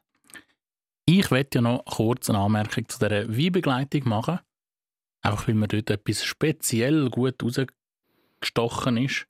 [1.06, 4.40] Ich möchte ja noch kurz eine Anmerkung zu dieser Weinbegleitung machen.
[5.22, 9.26] Einfach weil mir dort etwas speziell gut rausgestochen ist.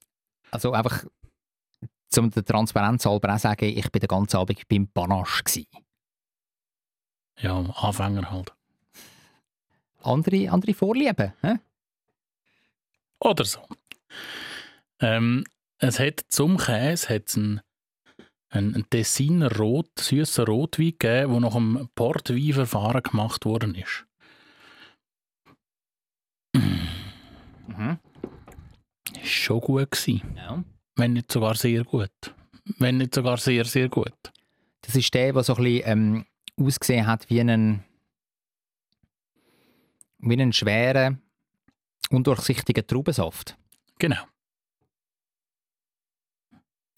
[0.52, 1.06] Also einfach
[2.10, 5.68] zum der Transparenz halber auch sagen, ich bin den ganzen Abend beim Panache gsi.
[7.40, 8.54] Ja, Anfänger halt.
[10.02, 11.56] Andere, andere Vorlieben, hä?
[13.20, 13.60] Oder so.
[15.00, 15.44] Ähm,
[15.78, 17.62] es hat zum Käse hat's einen,
[18.50, 24.06] einen Tessiner Rot, süßen Rotwein gegeben, der nach einem Portweinverfahren gemacht worden ist.
[26.54, 28.00] Mhm.
[29.30, 30.36] Schon gut gewesen.
[30.36, 30.64] Ja.
[30.96, 32.12] Wenn nicht sogar sehr gut.
[32.78, 34.32] Wenn nicht sogar sehr, sehr gut.
[34.82, 36.26] Das ist der, der so ein bisschen ähm,
[36.58, 37.84] ausgesehen hat wie einen,
[40.20, 41.22] wie einen schweren,
[42.10, 43.58] undurchsichtigen Traubensaft.
[44.00, 44.24] Genau.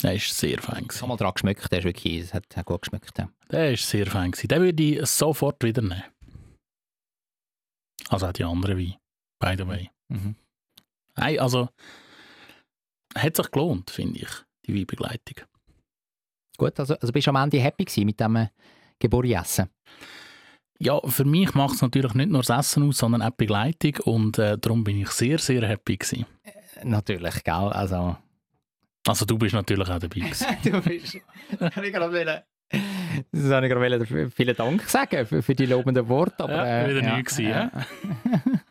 [0.01, 0.87] Der ist sehr fein.
[0.91, 3.17] Ich habe mal dran geschmeckt, der ist wirklich, es hat, hat gut geschmeckt.
[3.19, 3.29] Ja.
[3.51, 4.31] Der ist sehr fein.
[4.31, 6.03] Den würde ich sofort wieder nehmen.
[8.09, 8.97] Also auch die anderen Weine.
[9.39, 9.89] By the way.
[10.07, 10.35] Mhm.
[11.15, 11.69] Nein, also
[13.15, 14.29] hat sich gelohnt, finde ich,
[14.65, 15.45] die Weinbegleitung.
[16.57, 18.47] Gut, also, also bist du am Ende happy gewesen mit dem äh,
[18.99, 19.69] Geburtsessen?
[20.79, 23.95] Ja, für mich macht es natürlich nicht nur das Essen aus, sondern auch die Begleitung
[24.05, 26.25] und äh, darum bin ich sehr, sehr happy gewesen.
[26.83, 27.53] Natürlich, gell?
[27.53, 28.17] Also,
[29.07, 30.47] Also du bist natürlich auch dabei gewesen.
[30.63, 31.15] du bist.
[31.15, 31.21] Ich
[31.93, 32.43] gerade
[33.31, 36.43] das habe ich gerade vielen Dank sagen für, für die lobenden Worte.
[36.43, 37.71] Aber, Ja, äh, wieder nichts gewesen,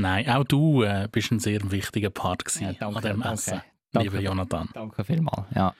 [0.00, 3.34] Nein, auch du äh, bist ein sehr wichtiger Part gewesen Ja, danke, an dem danke.
[3.34, 4.08] Essen, Danke.
[4.08, 4.68] lieber Jonathan.
[4.72, 5.46] Danke vielmals.
[5.54, 5.74] Ja.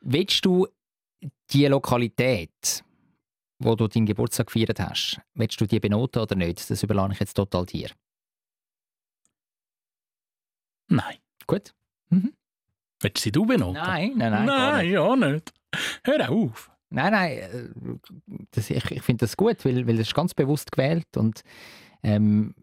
[0.00, 0.66] Willst du
[1.50, 2.84] die Lokalität,
[3.58, 6.68] wo du deinen Geburtstag gefeiert hast, willst du die benoten oder nicht?
[6.70, 7.90] Das überlasse ich jetzt total dir.
[10.88, 11.16] Nein.
[11.46, 11.74] Gut?
[12.10, 13.74] Willst du sie du benoten?
[13.74, 14.46] Nein, nein, nein.
[14.46, 14.92] Nein, nicht.
[14.94, 15.52] ja nicht.
[16.04, 16.70] Hör auf.
[16.88, 17.68] Nein, nein, äh,
[18.52, 21.42] das, ich, ich finde das gut, weil, weil das ist ganz bewusst gewählt und
[22.02, 22.54] ähm,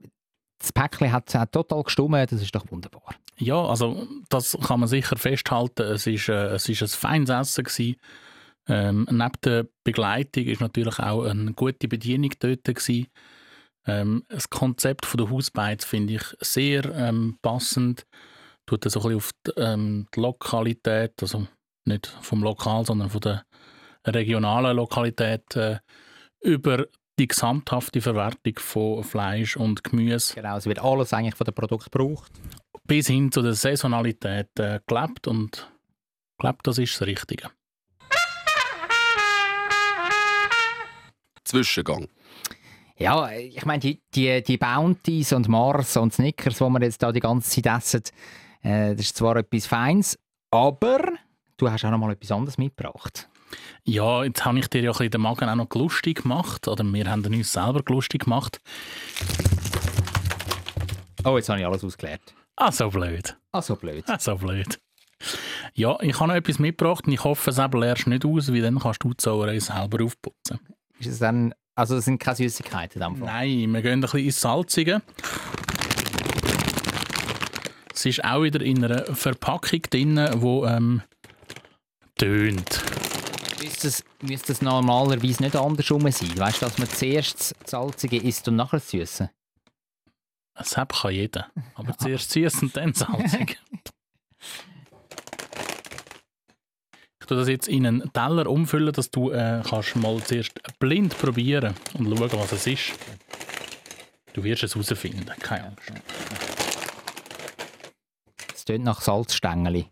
[0.64, 3.16] das Päckchen hat, hat total gestummt, das ist doch wunderbar.
[3.38, 5.84] Ja, also das kann man sicher festhalten.
[5.84, 7.96] Es ist, äh, ein feines Essen gewesen.
[8.70, 13.08] Ähm, neben der Begleitung ist natürlich auch eine gute Bedienung dort gewesen.
[13.86, 18.06] Ähm, das Konzept der Hausbeiz finde ich sehr ähm, passend.
[18.66, 21.46] Tut so ein auf die, ähm, die Lokalität, also
[21.84, 23.44] nicht vom Lokal, sondern von der
[24.08, 25.80] regionalen Lokalität äh,
[26.40, 26.86] über
[27.20, 31.92] die gesamthafte Verwertung von Fleisch und Gemüse Genau, es wird alles eigentlich von dem Produkt
[31.92, 32.32] gebraucht.
[32.86, 35.70] bis hin zu der Saisonalität äh, gelebt und
[36.34, 37.50] ich glaube, das ist das Richtige.
[41.44, 42.08] Zwischengang.
[42.98, 47.12] Ja, ich meine, die, die, die Bounties und Mars und Snickers, die wir jetzt da
[47.12, 48.04] die ganze Zeit essen,
[48.62, 50.18] äh, das ist zwar etwas Feines,
[50.52, 51.12] aber
[51.58, 53.30] du hast auch noch mal etwas anderes mitgebracht.
[53.84, 56.84] Ja, jetzt habe ich dir ja ein bisschen den Magen auch noch lustig gemacht, oder
[56.84, 58.60] wir haben uns selber lustig gemacht.
[61.26, 62.22] Oh, jetzt habe ich alles ausgeklärt.
[62.56, 63.36] Ah, so blöd.
[63.52, 64.04] Ah, so blöd.
[64.08, 64.80] Ah, so blöd.
[65.74, 68.80] Ja, ich habe noch etwas mitgebracht und ich hoffe, es leerst nicht aus, weil dann
[68.80, 70.60] kannst du die Sauerei selber aufputzen.
[71.00, 73.28] Ist es dann, also es sind keine Süßigkeiten in dem Fall?
[73.28, 75.02] Nein, wir gehen ein bisschen ins Salzige.
[77.94, 81.02] Es ist auch wieder in einer Verpackung drin, die ähm,
[82.18, 82.84] tönt.
[83.64, 86.38] Müsste es, müsste es normalerweise nicht andersrum sein?
[86.38, 89.30] Weißt du, dass man zuerst das Salzige isst und nachher das Süße?
[90.56, 91.48] Das Sepp kann jeder.
[91.76, 93.60] Aber zuerst süß und dann salzig.
[97.22, 101.18] Ich tue das jetzt in einen Teller umfüllen, dass du äh, kannst mal zuerst blind
[101.18, 102.92] probieren und schauen, was es ist.
[104.34, 105.90] Du wirst es herausfinden, keine Angst.
[108.54, 109.88] Es tönt nach Salzstängeli.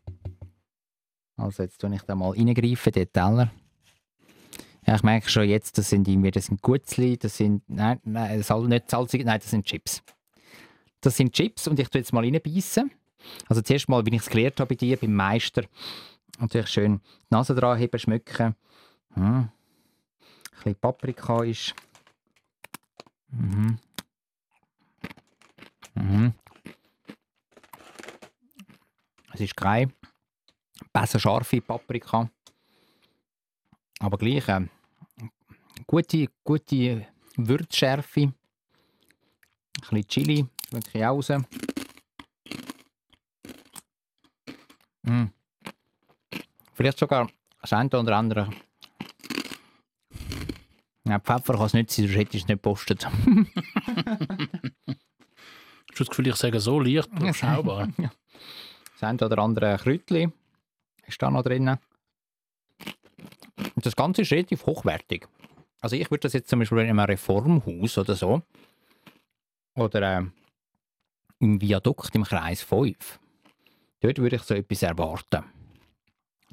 [1.37, 3.49] Also jetzt tue ich da mal reingreifen, den Teller.
[4.93, 8.67] Ich merke schon jetzt, das sind irgendwie, das sind Gutzli, das sind, nein, nein, Sal
[8.67, 10.03] nicht salzige, nein, das sind Chips.
[10.99, 12.91] Das sind Chips und ich tue jetzt mal reinbeissen.
[13.47, 15.63] Also zuerst mal, wie ich es gelernt habe bei dir, beim Meister,
[16.39, 18.55] natürlich schön die Nase dran heben, schmecken.
[19.13, 19.23] Hm.
[19.23, 19.51] Ein
[20.55, 21.73] bisschen Paprika ist.
[23.29, 23.77] Mhm.
[25.95, 26.33] Mhm.
[29.33, 29.93] Es ist keine
[30.91, 32.29] besser scharfe Paprika.
[33.99, 34.67] Aber gleich äh,
[35.91, 38.21] gute, gute Würzschärfe.
[38.21, 38.33] Ein
[39.81, 41.29] bisschen Chili, wirklich raus.
[45.03, 45.25] Mm.
[46.73, 48.49] Vielleicht sogar das eine oder andere.
[51.03, 53.05] Ja, Pfeffer kann es nicht sein, sonst hätte ich es nicht gepostet.
[53.05, 53.15] Hast
[54.87, 57.89] du das Gefühl, ich sage so leicht überschaubar?
[58.93, 60.31] Das eine oder andere Kräutchen
[61.07, 61.75] ist da noch drin.
[63.75, 65.27] Und das Ganze ist relativ hochwertig.
[65.81, 68.41] Also ich würde das jetzt zum Beispiel in einem Reformhaus oder so
[69.75, 70.25] oder äh,
[71.39, 73.19] im Viadukt im Kreis 5
[74.01, 75.43] Dort würde ich so etwas erwarten.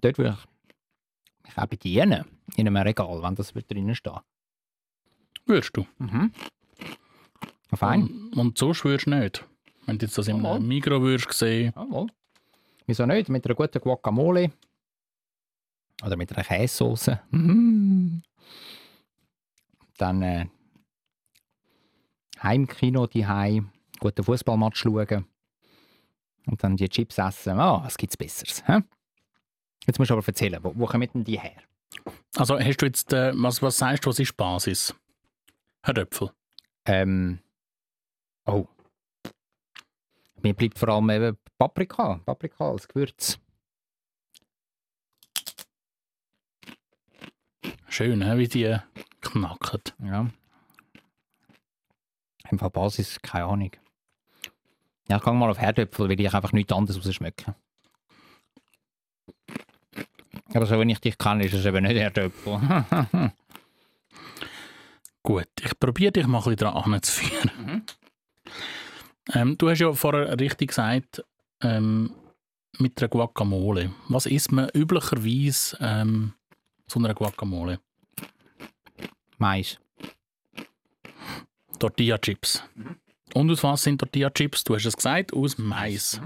[0.02, 2.24] Dort würde ich mich auch bedienen
[2.56, 4.12] in einem Regal, wenn das wird drinnen steht.
[5.46, 5.86] Würdest du?
[5.98, 6.30] Mhm.
[7.74, 8.02] Fein.
[8.02, 9.44] Und, und sonst würdest du nicht.
[9.86, 10.60] Wenn du jetzt das im Jawohl.
[10.60, 11.72] Migros würdest sehen.
[11.74, 12.08] Jawohl.
[12.86, 13.30] Wieso nicht?
[13.30, 14.52] Mit einer guten Guacamole.
[16.04, 17.12] Oder mit einer Käsesauce.
[17.30, 18.22] Mhm.
[19.98, 20.46] Dann äh,
[22.42, 25.26] Heimkino, die Heim, guten Fußballmatch schauen.
[26.46, 27.58] Und dann die Chips essen.
[27.58, 28.66] Ah, was gibt's Besseres?
[28.66, 28.80] Hä?
[29.86, 31.62] Jetzt musst du aber erzählen, wo, wo kommen denn die her?
[32.36, 34.94] Also hast du jetzt, äh, was, was sagst du, was ist Basis?
[35.82, 36.30] Herdöpfel.
[36.86, 37.40] Ähm,
[38.46, 38.66] oh.
[40.42, 42.20] Mir bleibt vor allem eben Paprika.
[42.24, 43.38] Paprika als Gewürz.
[47.88, 48.76] Schön, he, wie die
[49.20, 49.80] knacken.
[50.04, 50.30] Ja.
[52.50, 53.70] Im Fall Basis, keine Ahnung.
[55.08, 57.54] Ja, ich gehe mal auf Herdöpfel, weil ich einfach nichts anderes rausschmecken.
[60.54, 62.60] Aber so, wenn ich dich kenne, ist es eben nicht Herdöpfel.
[65.22, 67.50] Gut, ich probiere dich mal ein bisschen daran anzuführen.
[67.58, 67.82] Mhm.
[69.34, 71.22] Ähm, du hast ja vorher richtig gesagt,
[71.62, 72.14] ähm,
[72.78, 73.92] mit einer Guacamole.
[74.08, 76.34] Was isst man üblicherweise ähm,
[76.88, 77.80] zu einer Guacamole?
[79.38, 79.78] Mais.
[81.78, 82.62] Tortilla-Chips.
[83.34, 84.64] Und aus was sind Tortilla-Chips?
[84.64, 86.20] Du hast es gesagt, aus Mais.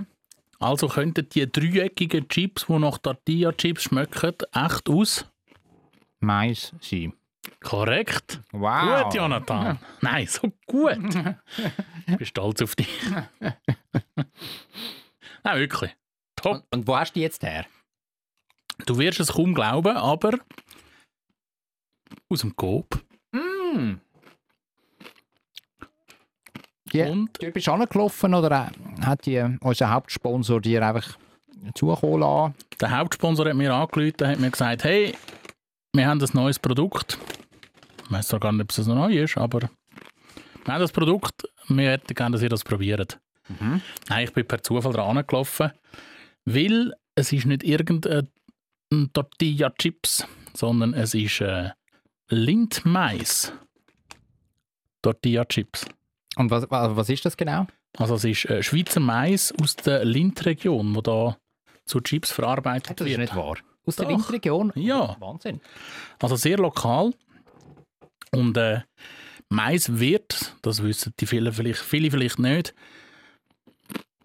[0.58, 5.26] Also könnten die dreieckigen Chips, die nach Tortilla-Chips schmecken, echt aus?
[6.20, 7.12] Mais sein.
[7.60, 8.40] Korrekt.
[8.52, 9.04] Wow.
[9.04, 9.78] Gut, Jonathan.
[10.00, 10.98] Nein, so gut.
[12.06, 12.88] ich bin stolz auf dich.
[15.44, 15.96] Nein, wirklich.
[16.36, 16.54] Top.
[16.54, 17.66] Und, und wo hast du die jetzt her?
[18.86, 20.38] Du wirst es kaum glauben, aber
[22.28, 23.02] aus dem Coop.
[23.32, 23.94] Mm.
[26.92, 31.16] Die, Und du bist angelaufen oder äh, hat die, unser Hauptsponsor dir einfach
[31.74, 32.54] zukommen lassen?
[32.80, 35.14] der Hauptsponsor hat mir angerufen und hat mir gesagt, hey,
[35.92, 37.18] wir haben ein neues Produkt.
[38.04, 39.70] Ich weiß zwar gar nicht, ob es noch neu ist, aber
[40.64, 43.20] wir haben das Produkt, wir hätten gerne, dass ihr das probiert.
[44.08, 45.70] Nein, ich bin per Zufall dran gelaufen,
[46.44, 48.28] weil es ist nicht irgendein
[49.12, 51.70] Tortilla-Chips, sondern es ist äh,
[52.28, 53.52] Lindmais.
[55.02, 55.86] Tortilla-Chips.
[56.36, 57.66] Und was, was ist das genau?
[57.98, 61.36] Also es ist äh, Schweizer Mais aus der Lindregion, wo da
[61.84, 63.20] zu Chips verarbeitet Das ist wird.
[63.20, 63.56] nicht wahr.
[63.84, 64.12] Aus der Doch.
[64.12, 64.72] Windregion?
[64.76, 65.16] Ja.
[65.18, 65.60] Wahnsinn.
[66.20, 67.12] Also sehr lokal.
[68.30, 68.80] Und äh,
[69.48, 72.74] Mais wird, das wissen die viele vielleicht, viele vielleicht nicht,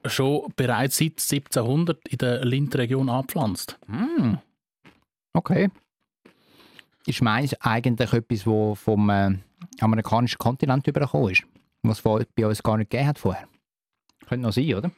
[0.06, 3.78] schon bereits seit 1700 in der Lindregion angepflanzt.
[3.88, 4.36] Mm.
[5.38, 5.70] Okay.
[7.06, 9.38] Ist Mais eigentlich etwas, das vom äh,
[9.80, 11.44] amerikanischen Kontinent übergekommen ist?
[11.84, 13.48] Was vor- bei uns gar nicht gegeben hat vorher?
[14.28, 14.92] Könnte noch sein, oder?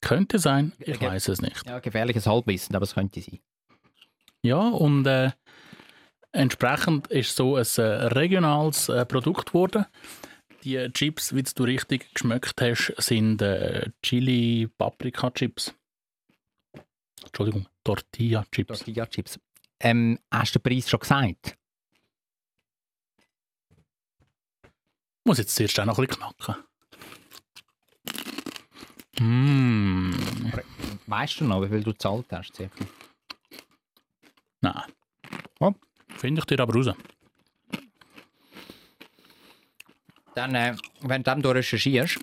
[0.00, 1.06] Könnte sein, ich Okay.
[1.06, 1.64] weiß es nicht.
[1.66, 3.38] Ja, gefährliches Halbwissen, aber es könnte sein.
[4.42, 5.30] Ja, und äh,
[6.32, 9.86] entsprechend ist so ein äh, regionales äh, Produkt geworden.
[10.64, 15.74] Die Chips, wie du richtig geschmeckt hast, sind äh, Chili-Paprika-Chips.
[17.22, 18.78] Entschuldigung, Tortilla-Chips.
[18.78, 19.38] Tortilla-Chips.
[19.80, 21.56] Ähm, hast du den Preis schon gesagt?
[25.24, 26.64] Muss jetzt zuerst auch noch ein bisschen knacken.
[29.20, 30.12] Mm.
[31.06, 32.54] Weißt du noch, wie viel du gezahlt hast?
[32.54, 32.84] Circa?
[34.60, 34.92] Nein.
[35.60, 35.72] Oh.
[36.16, 36.96] Finde ich dir aber raus.
[40.34, 42.18] Dann, äh, wenn du du recherchierst,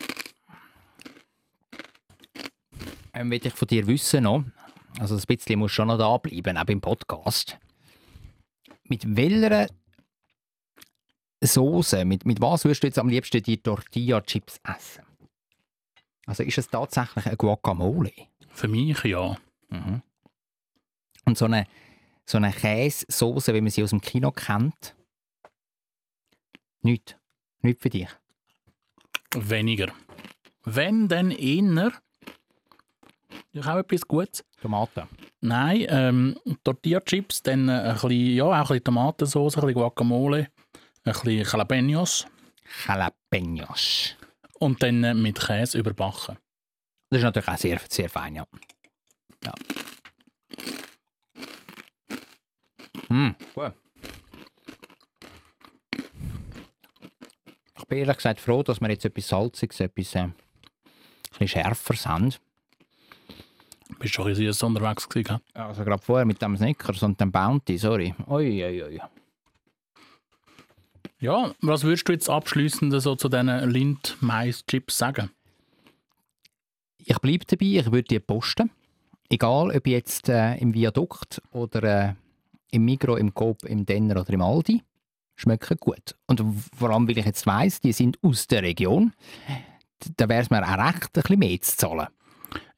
[3.13, 4.43] ähm, will ich von dir wissen noch,
[4.99, 7.57] also ein bisschen muss schon noch da bleiben, auch beim Podcast.
[8.83, 9.67] Mit welcher
[11.43, 15.03] Soße, mit, mit was würdest du jetzt am liebsten die Tortilla-Chips essen?
[16.25, 18.11] Also ist es tatsächlich ein Guacamole?
[18.49, 19.37] Für mich ja.
[19.69, 20.03] Mhm.
[21.25, 21.65] Und so eine,
[22.25, 24.95] so eine Käsesoße, wie man sie aus dem Kino kennt?
[26.81, 27.17] Nicht.
[27.61, 28.09] Nicht für dich.
[29.35, 29.93] Weniger.
[30.63, 31.91] Wenn, dann eher.
[33.51, 34.43] Ich auch etwas Gutes.
[34.61, 35.07] Tomaten.
[35.41, 40.47] Nein, ähm, Tortilla-Chips, dann ein bisschen, ja, auch ein bisschen Tomatensauce, ein bisschen Guacamole,
[41.03, 42.25] ein bisschen Jalapenos
[42.87, 44.15] Jalapenos.
[44.59, 46.37] und dann äh, mit Käse überbacken.
[47.09, 48.45] Das ist natürlich auch sehr, sehr fein, ja.
[49.43, 49.53] ja.
[53.09, 53.73] Mm, gut.
[57.77, 60.33] Ich bin ehrlich gesagt froh, dass wir jetzt etwas Salziges, etwas äh, ein
[61.31, 62.33] bisschen Schärferes haben.
[63.99, 65.61] Bist schon ein bisschen unterwegs gewesen, gell?
[65.61, 68.13] Also gerade vorher mit dem Snickers und dem Bounty, sorry.
[68.27, 69.01] Ui, ui, ui.
[71.19, 75.29] Ja, was würdest du jetzt abschliessend so zu diesen Lind-Mais-Chips sagen?
[76.97, 78.71] Ich bleibe dabei, ich würde die posten.
[79.29, 82.13] Egal, ob jetzt äh, im Viadukt oder äh,
[82.71, 84.81] im Migro, im Coop, im Denner oder im Aldi,
[85.35, 86.15] schmecken gut.
[86.27, 86.43] Und
[86.75, 89.13] vor allem, weil ich jetzt weiss, die sind aus der Region,
[90.17, 92.07] da wäre es mir auch recht, ein bisschen mehr zu zahlen.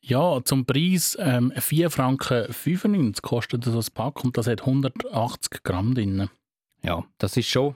[0.05, 5.95] Ja, zum Preis ähm, 4 Franken 95 kostet ein Pack und das hat 180 Gramm
[5.95, 6.29] drin.
[6.81, 7.75] Ja, das ist schon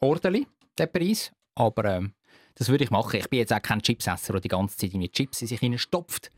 [0.00, 0.46] ordentlich,
[0.78, 1.32] der Preis.
[1.56, 2.12] Aber ähm,
[2.54, 3.18] das würde ich machen.
[3.18, 6.30] Ich bin jetzt auch kein Chipsesser, der die ganze Zeit mit Chips in sich stopft.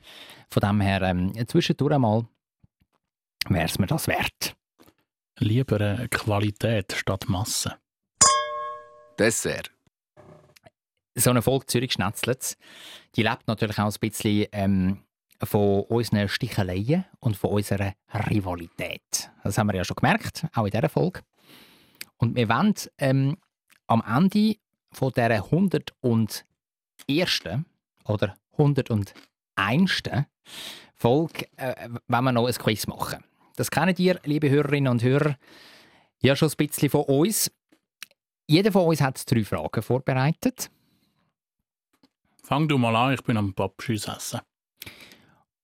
[0.49, 2.26] Von dem her, ähm, zwischendurch einmal
[3.49, 4.57] wäre es mir das wert.
[5.39, 7.76] Lieber Qualität statt Masse.
[9.18, 9.70] Dessert.
[11.19, 12.57] So eine Folge Zürich Schnetzlitz,
[13.16, 15.03] die lebt natürlich auch ein bisschen ähm,
[15.43, 17.95] von unseren Sticheleien und von unserer
[18.31, 19.29] Rivalität.
[19.43, 21.23] Das haben wir ja schon gemerkt, auch in dieser Folge.
[22.19, 23.37] Und wir wollen ähm,
[23.89, 24.59] am Ende
[24.93, 26.45] von dieser 101.
[28.05, 30.03] oder 101.
[30.95, 33.25] Folge äh, wenn wir noch ein Quiz machen.
[33.57, 35.37] Das kennen ihr, liebe Hörerinnen und Hörer,
[36.21, 37.51] ja schon ein bisschen von uns.
[38.47, 40.71] Jeder von uns hat drei Fragen vorbereitet.
[42.49, 44.41] Fang du mal an, ich bin am Pappschüss essen.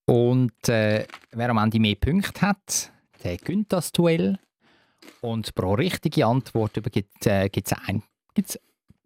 [0.05, 4.39] Und äh, wer am Ende mehr Punkte hat, der gewinnt das Duell.
[5.23, 8.03] Und pro richtige Antwort gibt es äh, ein.
[8.35, 8.61] Gibt's,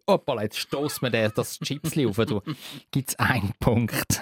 [0.05, 2.17] Opa, jetzt stoßt mir der, das Chipsli auf.
[2.91, 4.19] Gibt es einen Punkt.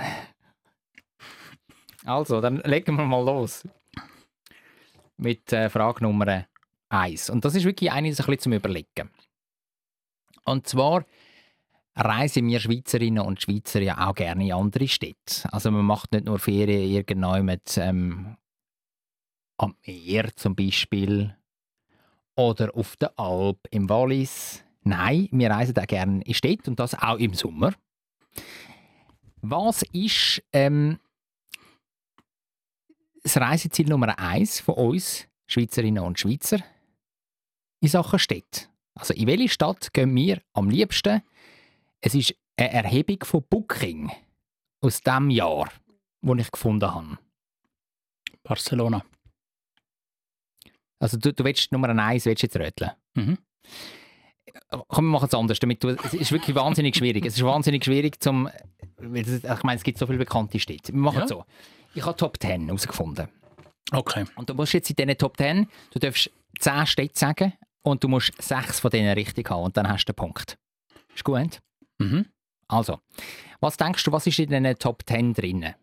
[2.05, 3.67] Also, dann legen wir mal los.
[5.17, 6.45] Mit äh, Frage Nummer
[6.89, 7.31] 1.
[7.31, 9.09] Und das ist wirklich eine, ein bisschen zum Überlegen.
[10.45, 11.05] Und zwar
[11.97, 15.51] reisen wir Schweizerinnen und Schweizer ja auch gerne in andere Städte.
[15.51, 18.37] Also man macht nicht nur Ferien irgendwo mit ähm,
[19.57, 21.35] am Meer zum Beispiel
[22.35, 24.63] oder auf der Alp im Wallis.
[24.83, 27.73] Nein, wir reisen auch gerne in Städte und das auch im Sommer.
[29.41, 30.99] Was ist ähm,
[33.23, 36.59] das Reiseziel Nummer eins von uns, Schweizerinnen und Schweizer,
[37.81, 38.67] in Sachen Städte?
[38.93, 41.21] Also in welche Stadt gehen wir am liebsten?
[42.01, 44.11] Es ist eine Erhebung von Booking
[44.81, 45.69] aus dem Jahr,
[46.21, 47.17] wo ich gefunden habe.
[48.43, 49.03] Barcelona.
[50.99, 52.91] Also du, du willst Nummer eins, willst jetzt röteln.
[53.15, 53.37] Mhm.
[54.87, 55.59] Komm, wir machen es anders.
[55.59, 57.25] Damit du, es ist wirklich wahnsinnig schwierig.
[57.25, 58.49] Es ist wahnsinnig schwierig zum...
[58.99, 60.91] Ich meine, es gibt so viele bekannte Städte.
[60.93, 61.37] Wir machen es Ja.
[61.37, 61.45] so.
[61.93, 63.27] Ich habe Top 10 herausgefunden.
[63.91, 64.25] Okay.
[64.35, 66.29] Und du musst jetzt in diesen Top 10, du darfst
[66.59, 70.11] 10 Städte sagen und du musst 6 von denen richtig haben und dann hast du
[70.13, 70.57] den Punkt.
[71.15, 71.59] Ist gut?
[71.99, 72.25] Mhm.
[72.67, 72.99] Also,
[73.59, 75.73] was denkst du, was ist in diesen Top 10 drin?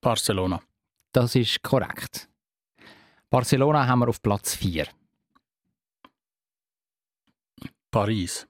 [0.00, 0.62] Barcelona.
[1.12, 2.28] Das ist korrekt.
[3.30, 4.86] Barcelona haben wir auf Platz 4.
[7.90, 8.46] Paris.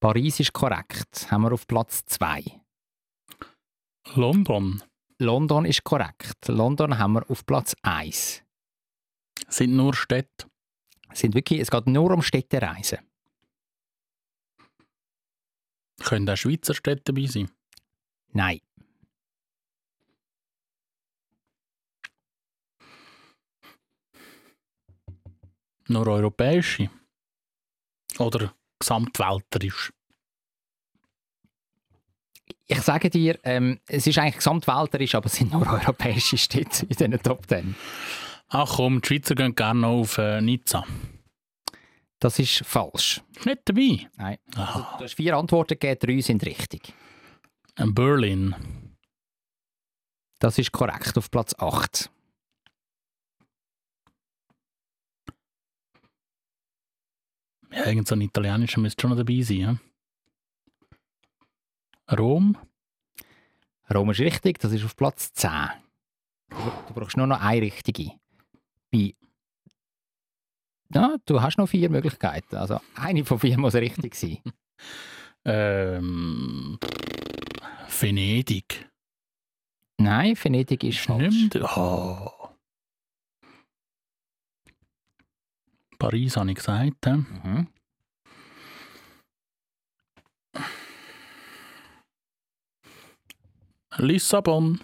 [0.00, 1.30] Paris ist korrekt.
[1.30, 2.44] Haben wir auf Platz 2.
[4.14, 4.82] London.
[5.18, 6.48] London ist korrekt.
[6.48, 8.42] London haben wir auf Platz 1.
[9.48, 10.46] Sind nur Städte.
[11.12, 12.98] Sind wirklich, es geht nur um Städtereisen.
[16.04, 17.50] Können auch Schweizer Städte dabei sein.
[18.32, 18.60] Nein.
[25.88, 26.90] Nur europäische.
[28.18, 29.92] Oder gesamtwelterisch.
[32.66, 36.88] Ich sage dir, ähm, es ist eigentlich gesamtwelterisch, aber es sind nur europäische Städte in
[36.88, 37.74] diesen Top 10.
[38.48, 40.84] Ach komm, die Schweizer gehen gerne noch auf äh, Nizza.
[42.24, 43.20] Das ist falsch.
[43.36, 44.08] Ist nicht dabei.
[44.16, 44.38] Nein.
[44.56, 46.94] Ah, Du hast vier Antworten gegeben, drei sind richtig.
[47.76, 48.54] äh, Berlin.
[50.38, 52.10] Das ist korrekt, auf Platz 8.
[57.72, 59.58] Ja, irgend so ein italienischer müsste schon noch dabei sein.
[62.08, 62.16] Ja?
[62.16, 62.56] Rom.
[63.92, 65.50] Rom ist richtig, das ist auf Platz 10.
[66.48, 66.56] Du
[66.88, 68.12] du brauchst nur noch eine richtige.
[68.90, 69.14] Bei
[70.92, 72.56] ja, du hast noch vier Möglichkeiten.
[72.56, 74.38] Also eine von vier muss richtig sein.
[75.46, 76.78] Ähm,
[78.00, 78.90] Venedig.
[79.98, 81.50] Nein, Venedig ist falsch.
[81.76, 82.48] Oh.
[85.98, 87.06] Paris habe ich gesagt.
[87.06, 87.68] Mhm.
[93.96, 94.80] Lissabon.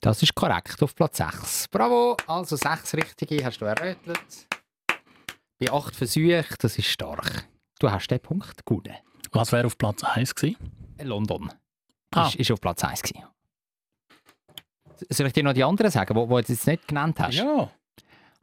[0.00, 1.68] Das ist korrekt, auf Platz 6.
[1.68, 2.16] Bravo!
[2.26, 4.46] Also sechs richtige hast du errötelt.
[5.58, 7.48] Bei acht Versuchen, das ist stark.
[7.78, 8.96] Du hast den Punkt gewonnen.
[9.32, 10.56] Was wäre auf Platz 1 gewesen?
[11.02, 11.52] London.
[12.14, 12.28] Ah.
[12.28, 13.24] Ist, ist auf Platz 1 gewesen.
[15.10, 17.34] Soll ich dir noch die anderen sagen, die du jetzt nicht genannt hast?
[17.34, 17.70] Ja.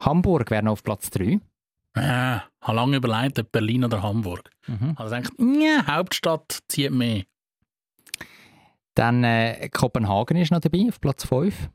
[0.00, 1.40] Hamburg wäre noch auf Platz 3.
[1.96, 4.50] Äh, habe lange überlegt, ob Berlin oder Hamburg.
[4.66, 4.94] Mhm.
[4.96, 7.24] Also gedacht, Hauptstadt zieht mehr.
[8.94, 11.68] Dann äh, Kopenhagen ist noch dabei, auf Platz 5.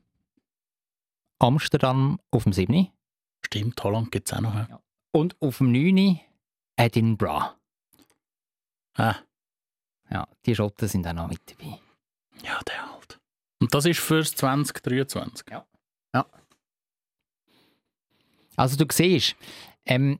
[1.38, 2.88] Amsterdam auf dem 7.
[3.44, 4.54] Stimmt, Holland gibt es auch noch.
[4.54, 4.80] Ja.
[5.12, 6.20] Und auf dem 9.
[6.76, 7.54] Edinburgh.
[8.94, 9.16] Ah,
[10.10, 11.78] Ja, die Schotten sind auch noch mit dabei.
[12.44, 13.20] ja, der halt.
[13.60, 15.46] Und das ist fürs 2023.
[18.56, 19.36] Also du siehst,
[19.86, 20.18] ähm,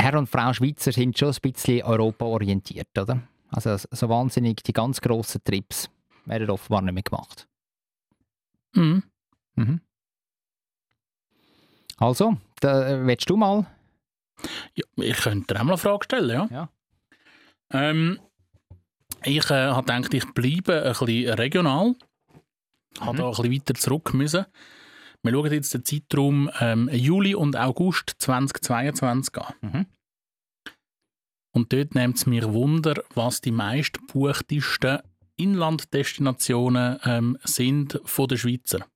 [0.00, 3.20] Herr und Frau Schweizer sind schon ein bisschen europaorientiert, oder?
[3.50, 5.90] Also so wahnsinnig die ganz grossen Trips
[6.28, 7.48] werden offenbar nicht mehr gemacht.
[8.74, 9.02] Mhm.
[9.56, 9.80] Mhm.
[11.96, 13.66] Also, da, willst du mal?
[14.74, 16.48] Ja, ich könnte dir auch mal eine Frage stellen, ja?
[16.50, 16.68] Ja.
[17.72, 18.20] Ähm,
[19.24, 21.96] ich äh, habe gedacht, ich bleibe ein bisschen regional.
[22.94, 23.16] Ich habe Mhm.
[23.16, 24.46] da ein bisschen weiter zurück müssen.
[25.22, 29.54] Wir schauen jetzt den Zeitraum ähm, Juli und August 2022 an.
[29.60, 29.86] Mhm.
[31.52, 35.00] Und dort nimmt es mir Wunder, was die meistgebuchtesten
[35.38, 38.86] Inlanddestinationen ähm, sind von den Schweizer.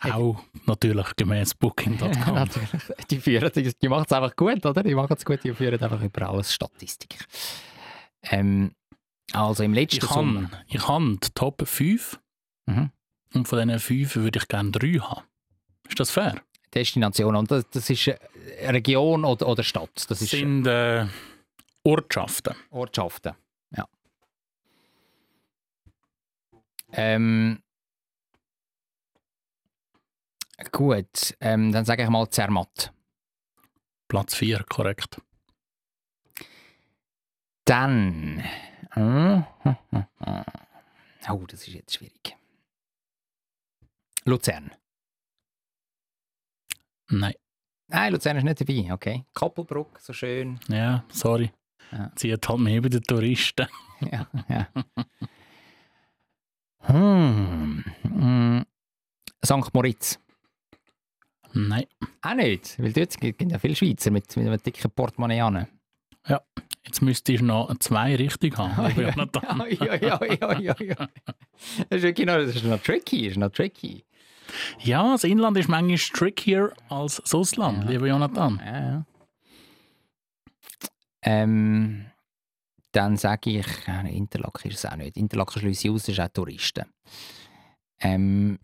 [0.00, 2.34] Auch natürlich gemäß Booking.com.
[2.34, 2.70] natürlich.
[3.10, 4.82] Die führen, die, die machen es einfach gut, oder?
[4.82, 7.24] Die machen es gut, die führen einfach über alles Statistik.
[8.24, 8.72] Ähm,
[9.32, 10.42] also im letzten ich Sommer.
[10.50, 12.18] habe ich habe die Top 5
[12.66, 12.90] Mhm.
[13.34, 15.22] und von diesen 5 würde ich gerne 3 haben.
[15.88, 16.40] Ist das fair?
[16.74, 17.34] Destination.
[17.36, 18.08] Und das, das ist
[18.62, 20.04] Region oder, oder Stadt.
[20.08, 21.06] Das sind äh,
[21.84, 22.54] Ortschaften.
[22.70, 23.32] Ortschaften.
[26.92, 27.62] Ähm,
[30.70, 32.92] gut, ähm, dann sage ich mal Zermatt.
[34.08, 35.20] Platz 4, korrekt.
[37.64, 38.42] Dann.
[41.28, 42.36] Oh, das ist jetzt schwierig.
[44.24, 44.72] Luzern.
[47.08, 47.34] Nein.
[47.88, 49.24] Nein, Luzern ist nicht dabei, okay.
[49.32, 50.58] Koppelbruck, so schön.
[50.68, 51.52] Ja, sorry.
[51.92, 52.10] Ja.
[52.16, 53.68] Zieht halt mehr bei den Touristen.
[54.00, 54.68] ja, ja.
[56.82, 57.84] Hm.
[58.02, 58.64] hm.
[59.44, 59.74] St.
[59.74, 60.18] Moritz.
[61.54, 61.84] Nein.
[62.22, 65.66] Auch nicht, weil dort gibt ja viele Schweizer mit, mit einem dicken Portemonnaie an.
[66.84, 68.86] Jetzt müsstest du noch zwei richtig haben.
[68.88, 69.62] lieber Jonathan.
[69.70, 71.08] ja, ja, ja, ja, ja.
[71.88, 74.04] Das ist wirklich noch, das ist noch tricky, das ist noch tricky.
[74.80, 77.90] Ja, das Inland ist manchmal trickier als das Ausland, Ja.
[77.90, 78.60] lieber Jonathan.
[78.64, 79.06] Ja, ja.
[81.24, 82.06] Ähm,
[82.92, 85.16] dann sage ich, äh, Interlaken ist es auch nicht.
[85.16, 86.84] Interlaken schließe ich aus, das ist auch Touristen.
[88.00, 88.58] Ähm,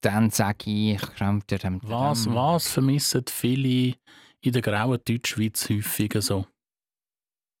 [0.00, 1.00] dann sage ich,
[1.82, 3.96] Was, was vermissen viele
[4.40, 6.46] in der grauen Deutschschweiz häufig so?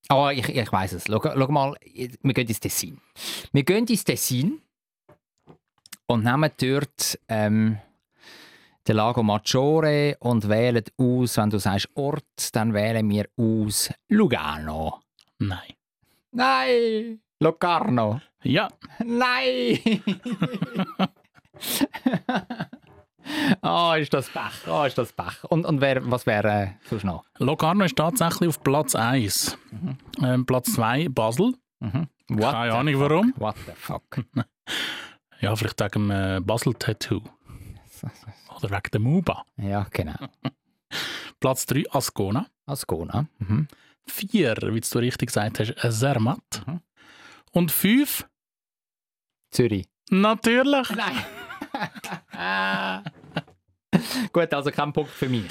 [0.08, 1.04] Ah, ich, ich weiß es.
[1.06, 3.00] Schau, schau mal, wir gehen ins Tessin.
[3.52, 4.62] Wir gehen ins Tessin
[6.06, 7.78] und nehmen dort ähm,
[8.88, 15.00] den Lago Maggiore und wählen aus, wenn du sagst Ort, dann wählen wir aus Lugano.
[15.38, 15.74] Nein.
[16.32, 17.20] Nein!
[17.40, 18.20] Locarno.
[18.42, 18.68] Ja,
[19.04, 19.78] Nein!
[23.60, 24.66] Ah, ist das Pech.
[24.66, 25.44] Ah, ist das Pech.
[25.50, 27.24] Und, und wer, was wäre äh, noch?
[27.36, 29.58] Locarno ist tatsächlich auf Platz 1.
[30.22, 31.52] Ähm, Platz 2 Basel.
[31.80, 32.08] Mhm.
[32.28, 33.10] What Keine Ahnung fuck?
[33.10, 33.34] warum.
[33.36, 34.24] What the fuck?
[35.40, 37.20] Ja, vielleicht wegen dem äh, Basel-Tattoo.
[38.58, 39.44] Oder wegen der Muba.
[39.56, 40.16] ja, genau.
[41.40, 42.46] Platz 3 Ascona.
[42.66, 43.28] Ascona.
[43.38, 43.68] Mhm.
[44.06, 46.66] 4, wie du richtig gesagt hast, Zermatt.
[46.66, 46.80] Mhm.
[47.52, 48.28] Und 5
[49.50, 49.86] Zürich.
[50.10, 51.24] natürlich Nein.
[54.32, 55.50] Gut, also kein Punkt für mich.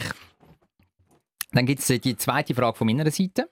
[1.51, 3.49] Dann gibt es die zweite Frage von meiner Seite.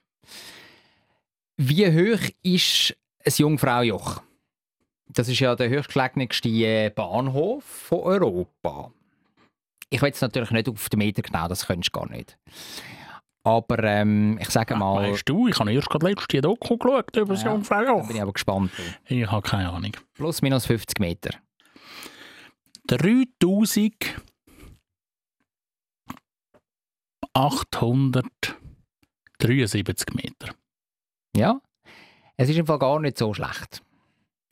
[1.56, 2.94] Wie hoch ist
[3.24, 4.22] ein Jungfraujoch?
[5.08, 8.92] Das ist ja der höchstgelegenste äh, Bahnhof von Europa.
[9.90, 12.36] Ich weiß natürlich nicht auf den Meter genau, das könntest du gar nicht.
[13.44, 17.34] Aber ähm, ich sage mal, Weißt du, ich habe erst gerade letzte Doku geschaut über
[17.34, 18.06] das Ja, da Jungfraujoch.
[18.08, 18.72] bin ich aber gespannt.
[19.06, 19.92] Ich habe keine Ahnung.
[20.14, 21.30] Plus minus 50 Meter.
[29.38, 30.54] 3873 Meter.
[31.36, 31.60] Ja,
[32.36, 33.82] es ist im Fall gar nicht so schlecht.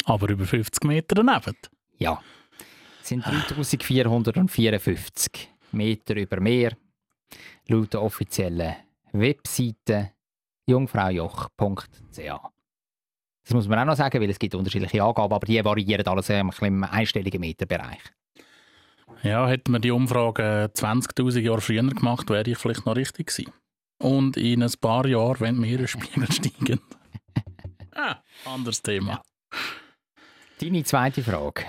[0.05, 1.57] Aber über 50 Meter daneben.
[1.97, 2.43] Ja, es
[3.07, 6.76] sind 3454 Meter über Meer,
[7.68, 8.76] laut der offiziellen
[9.12, 10.12] Webseite
[10.66, 12.50] jungfraujoch.ca.
[13.44, 16.30] Das muss man auch noch sagen, weil es gibt unterschiedliche Angaben, aber die variieren alles
[16.30, 18.00] ein im einstelligen Meterbereich.
[19.22, 23.52] Ja, hätten wir die Umfrage 20.000 Jahre früher gemacht, wäre ich vielleicht noch richtig gewesen.
[23.98, 26.80] Und in ein paar Jahren, wenn die Meeresspiegel steigen.
[27.94, 29.22] ah, anderes Thema.
[30.59, 31.64] Deine zweite Frage.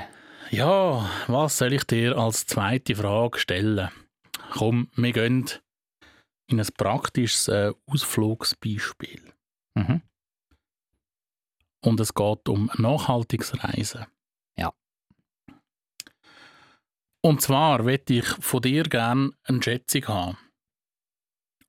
[0.55, 3.89] Ja, was soll ich dir als zweite Frage stellen?
[4.51, 5.49] Komm, wir gehen
[6.47, 9.33] in ein praktisches äh, Ausflugsbeispiel.
[9.77, 10.01] Mhm.
[11.81, 14.05] und es geht um nachhaltiges Reisen.
[14.57, 14.71] Ja.
[17.21, 20.37] Und zwar möchte ich von dir gerne eine Schätzung haben.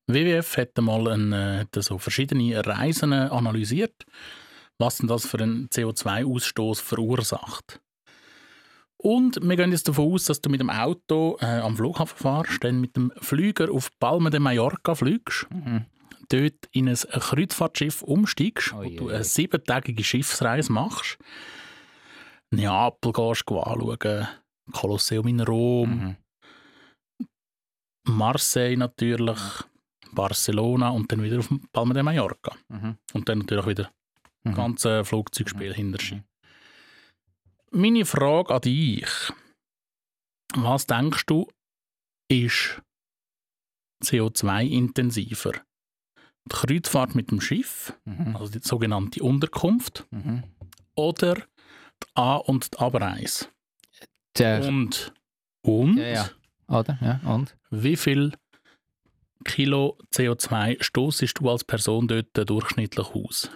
[0.07, 4.07] WWF hat mal ein, äh, so verschiedene Reisen analysiert,
[4.79, 7.81] was denn das für einen CO2-Ausstoß verursacht.
[8.99, 12.65] Und wir gehen jetzt davon aus, dass du mit dem Auto äh, am Flughafen fahrst,
[12.65, 15.85] dann mit dem Flüger auf Palma de Mallorca fliegst, Mhm.
[16.31, 21.19] dort in ein Kreuzfahrtschiff umsteigst, Oi, wo du eine siebentägige Schiffsreise machst,
[22.51, 24.29] Neapel gehst du anschauen,
[24.73, 26.17] Kolosseum in Rom, Mhm.
[28.09, 29.39] Marseille natürlich,
[30.13, 32.57] Barcelona und dann wieder auf Palma de Mallorca.
[32.69, 32.97] Mhm.
[33.13, 33.91] Und dann natürlich wieder
[34.45, 34.55] Mhm.
[34.55, 36.23] ganze Flugzeugspiel hinter sich.
[37.71, 39.09] Meine Frage an dich.
[40.55, 41.49] Was denkst du,
[42.29, 42.81] ist
[44.05, 45.53] CO2-intensiver?
[46.47, 48.37] Die Kreuzfahrt mit dem Schiff, Mhm.
[48.37, 50.45] also die sogenannte Unterkunft, Mhm.
[50.95, 53.49] oder die An- und die Abreise?
[54.39, 55.13] Der, Und,
[55.63, 56.31] und ja, ja.
[56.69, 56.99] Oder?
[57.01, 57.57] Ja, und?
[57.71, 58.33] wie viel
[59.45, 63.51] Kilo CO2 stoßest du als Person dort durchschnittlich aus?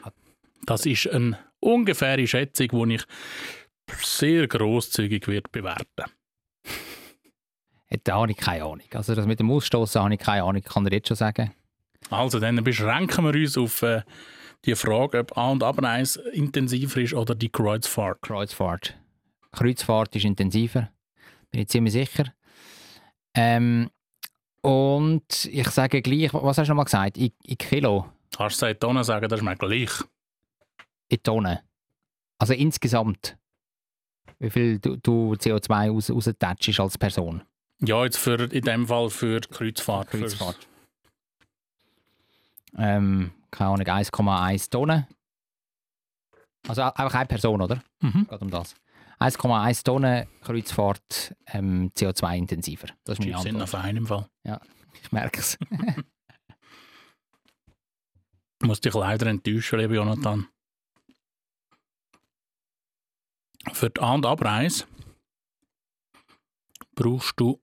[0.66, 3.04] Das ist eine ungefähre Schätzung, die ich
[4.02, 6.04] sehr großzügig wird bewerten.
[8.04, 8.82] Da habe ich keine Ahnung.
[8.94, 11.52] Also das mit dem Ausstoßen habe ich keine Ahnung, kann ich jetzt schon sagen.
[12.08, 14.02] Also dann beschränken wir uns auf äh,
[14.64, 18.22] die Frage, ob An- und Abreise intensiver ist oder die Kreuzfahrt.
[18.22, 18.96] Kreuzfahrt.
[19.52, 20.90] Kreuzfahrt ist intensiver,
[21.50, 22.32] bin ich ziemlich sicher.
[23.34, 23.90] Ähm,
[24.62, 27.16] und ich sage gleich, was hast du nochmal gesagt?
[27.16, 29.90] In, in Kilo, Kannst du seit Tonnen sagen, das ist mir gleich.
[31.08, 31.58] in Tonnen.
[32.38, 33.36] Also insgesamt.
[34.40, 37.42] Wie viel du, du CO2 raus, raustätschst als Person?
[37.80, 40.10] Ja, jetzt für, in dem Fall für Kreuzfahrt.
[40.10, 40.66] Kreuzfahrt.
[42.76, 45.06] Ähm, keine Ahnung, 1,1 Tonnen.
[46.68, 47.82] Also einfach eine Person, oder?
[48.00, 48.26] Mhm.
[48.28, 48.74] Geht um das.
[49.18, 52.88] 1,1 Tonnen Kreuzfahrt ähm, CO2 intensiver.
[53.04, 53.62] Das ist meine Antwort.
[53.62, 54.26] auf einem Fall.
[55.02, 55.58] Ich merke es.
[55.60, 55.76] Ich
[58.66, 60.46] muss dich leider enttäuschen, lieber Jonathan.
[63.72, 64.84] Für die An- und Abreise
[66.94, 67.60] brauchst du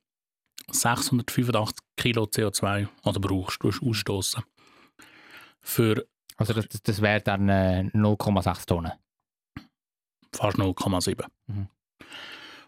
[0.72, 2.88] 685 Kilo CO2.
[3.04, 4.44] Also brauchst du, ausstoßen.
[5.62, 8.92] Für Also das, das- wäre dann äh, 0,6 Tonnen.
[10.34, 11.26] fast 0,7.
[11.48, 11.68] Mhm.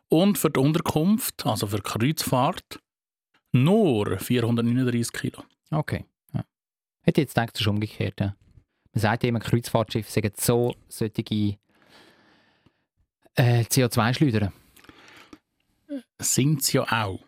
[0.10, 2.80] Und für die Unterkunft, also für die Kreuzfahrt,
[3.52, 5.44] nur 439 Kilo.
[5.70, 6.06] Okay.
[6.34, 6.44] Ja.
[7.04, 8.20] Hätte ich jetzt gedacht, das ist umgekehrt.
[8.20, 8.36] Ja.
[8.94, 11.24] Man sagt ja immer, Kreuzfahrtschiffe sagen so solche
[13.40, 14.52] äh, CO2-Schleudern.
[16.22, 17.20] Sind es ja auch.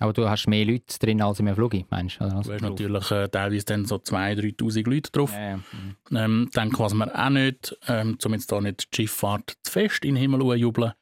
[0.00, 2.24] Aber du hast mehr Leute drin als in einem Flug, meinst du?
[2.24, 2.30] oder?
[2.30, 5.32] Du Also hast natürlich äh, teilweise dann so 2'000, 3'000 Leute drauf.
[5.32, 5.56] Ja, ja.
[5.56, 5.96] Mhm.
[6.16, 10.04] Ähm, denke, was wir auch nicht, ähm, um jetzt da nicht die Schifffahrt zu fest
[10.04, 10.92] in den Himmel jubeln,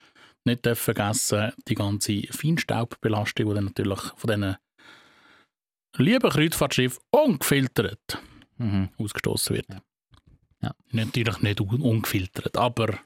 [0.44, 4.56] nicht dürfen vergessen, die ganze Feinstaubbelastung, die dann natürlich von diesen
[5.98, 8.22] lieben Kreuzfahrtschiffen ungefiltert
[8.58, 8.88] Mhm.
[8.96, 9.66] ausgestoßen wird.
[9.68, 9.80] Ja.
[10.62, 10.74] Ja.
[10.92, 12.98] Natürlich nicht un ungefiltert, aber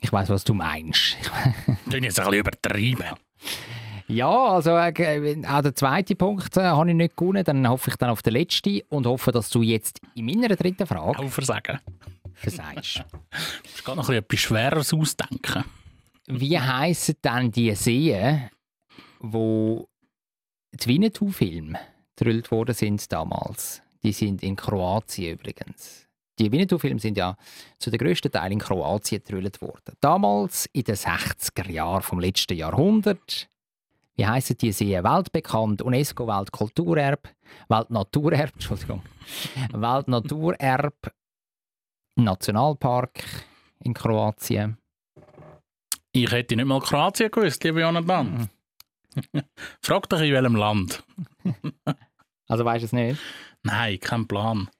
[0.00, 1.16] Ich weiß, was du meinst.
[1.86, 3.04] das ist jetzt ein bisschen übertrieben.
[4.08, 7.42] Ja, also äh, auch der zweite Punkt äh, habe ich nicht gewonnen.
[7.42, 10.86] Dann hoffe ich dann auf den letzten und hoffe, dass du jetzt in meiner dritten
[10.86, 11.80] Frage Auch versagen.
[12.34, 13.04] versagst.
[13.64, 15.64] Es geht noch ein bisschen etwas Schwereres ausdenken.
[16.26, 18.50] Wie heissen dann die Seen,
[19.20, 19.88] wo
[20.72, 21.78] die Winnetou-Filme
[22.16, 23.82] gedrillt worden sind damals?
[24.02, 26.05] Die sind in Kroatien übrigens.
[26.38, 27.36] Die Winnetou-Filme sind ja
[27.78, 29.96] zu der grössten Teil in Kroatien gedrillt worden.
[30.00, 33.48] Damals in den 60er Jahren vom letzten Jahrhundert.
[34.16, 35.04] Wie heissen die Seen?
[35.04, 37.30] Weltbekannt, UNESCO Weltkulturerbe,
[37.68, 39.02] Weltnaturerbe, Entschuldigung,
[39.72, 41.12] Weltnaturerbe,
[42.16, 43.24] Nationalpark
[43.80, 44.78] in Kroatien.
[46.12, 48.48] Ich hätte nicht mal Kroatien gewusst, liebe Jonathan.
[49.82, 51.02] Frag dich in welchem Land.
[52.48, 53.20] Also weißt du es nicht?
[53.64, 54.70] Nein, kein Plan.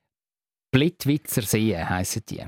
[0.76, 2.44] Blitwitzer See heissen die.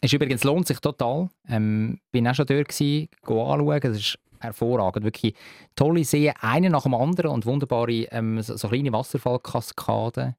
[0.00, 1.28] Es übrigens lohnt sich total.
[1.48, 3.80] Ähm, bin auch schon dort gewesen, anschauen.
[3.82, 5.04] Es ist hervorragend.
[5.04, 5.34] Wirklich
[5.74, 10.36] tolle Seen, eine nach dem anderen und wunderbare ähm, so, so kleine Wasserfallkaskaden.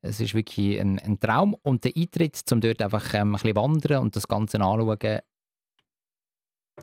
[0.00, 1.56] Es ist wirklich ein, ein Traum.
[1.64, 5.18] Und der Eintritt, um dort einfach ähm, ein bisschen wandern und das Ganze anschauen,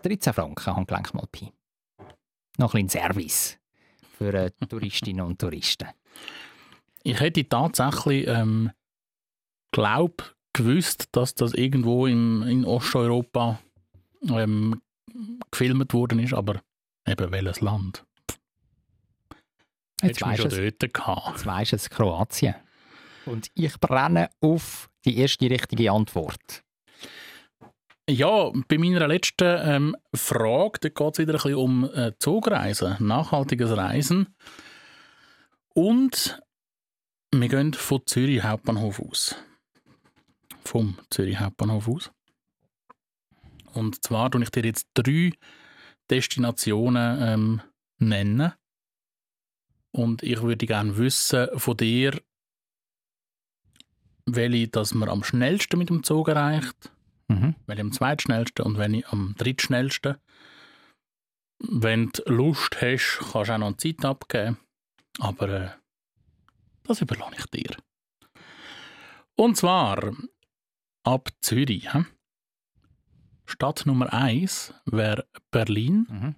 [0.02, 1.50] 13 Franken Handgelenk mal Pi.
[2.58, 3.58] Noch ein bisschen Service
[4.18, 5.88] für äh, Touristinnen und Touristen.
[7.04, 8.72] Ich hätte tatsächlich ähm,
[9.72, 13.60] glaub, gewusst, dass das irgendwo im, in Osteuropa
[14.28, 14.82] ähm,
[15.52, 16.62] gefilmt worden ist, aber
[17.08, 18.06] eben welches Land?
[20.02, 20.78] Jetzt weisst schon es.
[20.80, 21.28] dort gehabt.
[21.32, 22.56] Jetzt weisst du es, Kroatien.
[23.26, 26.64] Und ich brenne auf die erste richtige Antwort.
[28.10, 33.76] Ja, bei meiner letzten ähm, Frage, geht es wieder ein bisschen um äh, Zugreisen, nachhaltiges
[33.78, 34.36] Reisen.
[35.76, 36.42] Und
[37.32, 39.36] wir gehen von Zürich Hauptbahnhof aus.
[40.70, 42.12] Vom Zürich Hauptbahnhof aus.
[43.74, 45.32] Und zwar tue ich dir jetzt drei
[46.12, 47.62] Destinationen ähm,
[47.98, 48.54] nennen.
[49.92, 52.22] Und ich würde gerne wissen von dir,
[54.28, 56.92] welche dass man am schnellsten mit dem Zug erreicht,
[57.30, 57.56] Mhm.
[57.66, 60.18] welche am zweitschnellsten und welche am drittschnellsten.
[61.58, 64.60] Wenn du Lust hast, kannst du auch noch Zeit abgeben.
[65.18, 65.72] Aber äh,
[66.84, 67.76] das überlasse ich dir.
[69.36, 70.14] Und zwar
[71.04, 71.94] ab Zürich.
[71.94, 72.06] hä?
[73.46, 76.06] Stadt Nummer 1 wäre Berlin.
[76.10, 76.36] Mhm.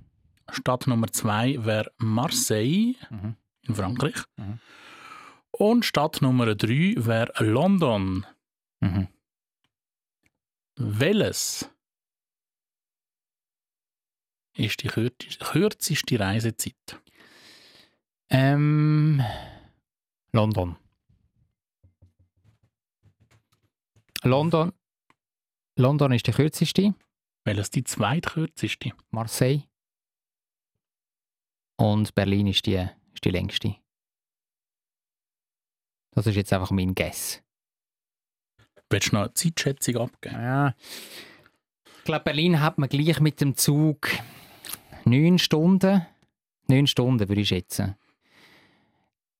[0.51, 3.35] Stadt Nummer 2 wäre Marseille Mhm.
[3.63, 4.15] in Frankreich.
[4.37, 4.59] Mhm.
[5.51, 8.25] Und Stadt Nummer 3 wäre London.
[8.79, 9.07] Mhm.
[10.75, 11.69] Welches
[14.53, 16.99] ist die kürz- kürzeste Reisezeit?
[18.29, 19.21] Ähm,
[20.31, 20.77] London.
[24.23, 24.71] London.
[25.77, 26.93] London ist die kürzeste.
[27.43, 28.91] Welches die zweitkürzeste?
[29.09, 29.63] Marseille.
[31.77, 33.75] Und Berlin ist die, ist die längste.
[36.11, 37.41] Das ist jetzt einfach mein Guess.
[38.89, 40.35] Willst du noch eine Zeitschätzung abgeben?
[40.35, 40.75] Ja.
[41.97, 44.09] Ich glaube, Berlin hat man gleich mit dem Zug
[45.05, 46.05] neun Stunden.
[46.67, 47.95] Neun Stunden würde ich schätzen.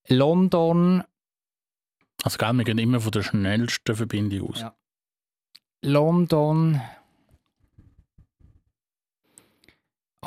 [0.08, 1.04] London,
[2.24, 4.62] Also, gell, wir gehen immer von der schnellsten Verbindung aus.
[4.62, 4.76] Ja.
[5.82, 6.80] London.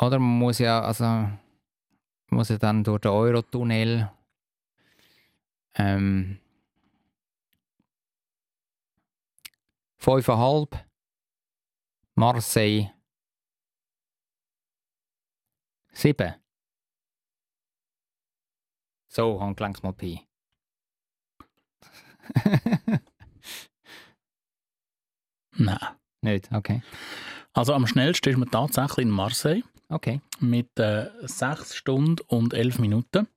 [0.01, 1.28] Oder man muss ja, also,
[2.30, 4.11] muss ja dann durch den Eurotunnel.
[5.76, 6.40] Ähm,
[9.99, 10.84] fünfeinhalb.
[12.16, 12.90] Marseille.
[15.92, 16.34] Sieben.
[19.09, 20.26] So, Handgelenk mal Pi.
[25.57, 25.79] Nein.
[26.22, 26.83] Nicht, okay.
[27.53, 30.20] Also, am schnellsten ist man tatsächlich in Marseille Okay.
[30.41, 33.29] mit äh, 6 Stunden und 11 Minuten.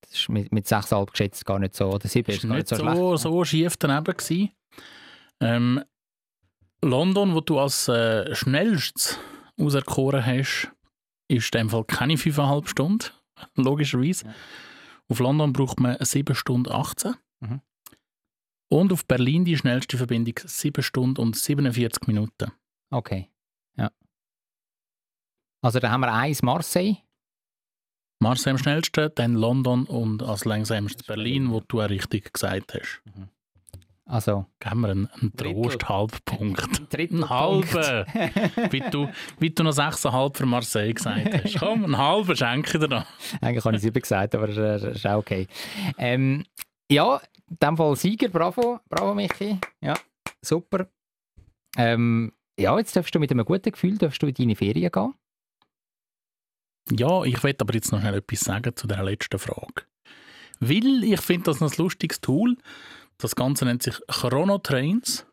[0.00, 1.90] Das ist mit, mit 6,5 geschätzt gar nicht so.
[1.92, 4.50] Oder 7 ist nicht so, so, schief daneben gewesen.
[5.40, 5.84] Ähm,
[6.82, 9.18] London, wo du als äh, schnellstes
[9.58, 10.72] auserkoren hast,
[11.28, 13.10] ist in dem Fall keine 5,5 Stunden,
[13.54, 14.26] logischerweise.
[14.26, 14.34] Ja.
[15.08, 17.14] Auf London braucht man 7 Stunden 18.
[17.40, 17.60] Mhm.
[18.72, 22.52] Und auf Berlin die schnellste Verbindung 7 Stunden und 47 Minuten.
[22.90, 23.28] Okay.
[23.76, 23.90] Ja.
[25.60, 26.98] Also da haben wir eins Marseille.
[28.20, 33.02] Marseille am schnellsten, dann London und als langsamstes Berlin, wo du auch richtig gesagt hast.
[34.04, 35.36] Also Geben wir einen, einen.
[35.36, 36.92] Trost-Halbpunkt.
[36.92, 38.06] Drittel Ein halber.
[38.70, 39.08] wie, du,
[39.38, 41.58] wie du noch 6,5 für Marseille gesagt hast.
[41.58, 43.06] Komm, einen halben schenke ich dir noch.
[43.40, 45.46] Eigentlich habe ich sieben gesagt, aber das ist auch okay.
[45.96, 46.44] Ähm,
[46.90, 49.58] ja, in dem Fall Sieger, bravo, bravo Michi.
[49.80, 49.94] Ja,
[50.42, 50.88] super.
[51.76, 55.14] Ähm, ja, jetzt darfst du mit einem guten Gefühl darfst du in deine Ferien gehen.
[56.92, 59.84] Ja, ich will aber jetzt noch etwas sagen zu der letzten Frage.
[60.58, 62.56] Weil ich finde das ein lustiges Tool.
[63.18, 65.26] Das Ganze nennt sich Chronotrains.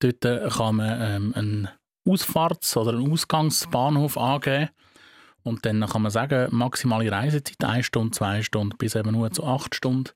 [0.00, 1.68] Dort äh, kann man ähm, einen
[2.06, 4.70] Ausfahrts- oder einen Ausgangsbahnhof angeben.
[5.42, 9.44] Und dann kann man sagen, maximale Reisezeit 1 Stunde, 2 Stunden bis eben nur zu
[9.44, 10.10] 8 Stunden.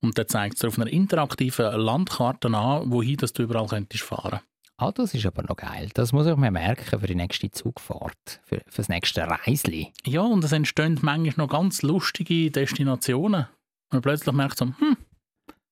[0.00, 4.04] Und dann zeigt es dir auf einer interaktiven Landkarte an, wohin dass du überall könntest
[4.04, 4.40] fahren.
[4.76, 5.90] Ah, das ist aber noch geil.
[5.94, 9.92] Das muss ich mir merken für die nächste Zugfahrt, für, für das nächste Reisli.
[10.06, 13.46] Ja, und es entstehen manchmal noch ganz lustige Destinationen.
[13.90, 14.96] Und man plötzlich merkt so, hm,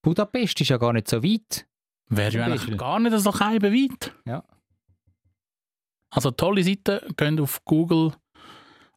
[0.02, 1.66] Budapest ist ja gar nicht so weit.
[2.08, 4.12] Wäre ja eigentlich gar nicht so Scheibe weit.
[4.24, 4.42] Ja.
[6.10, 8.12] Also tolle Seite, geht auf Google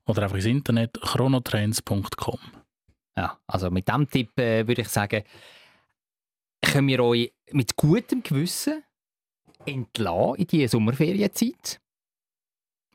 [0.06, 2.40] oder einfach ins Internet chronotrains.com.
[3.20, 5.24] Ja, also mit diesem Tipp äh, würde ich sagen,
[6.62, 8.82] können wir euch mit gutem Gewissen
[9.66, 11.82] entlassen in die Sommerferienzeit,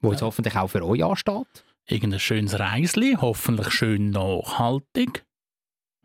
[0.00, 0.26] wo jetzt Ja.
[0.26, 1.64] hoffentlich auch für euch ansteht.
[1.86, 5.26] Irgendein schönes Reisli, hoffentlich schön nachhaltig.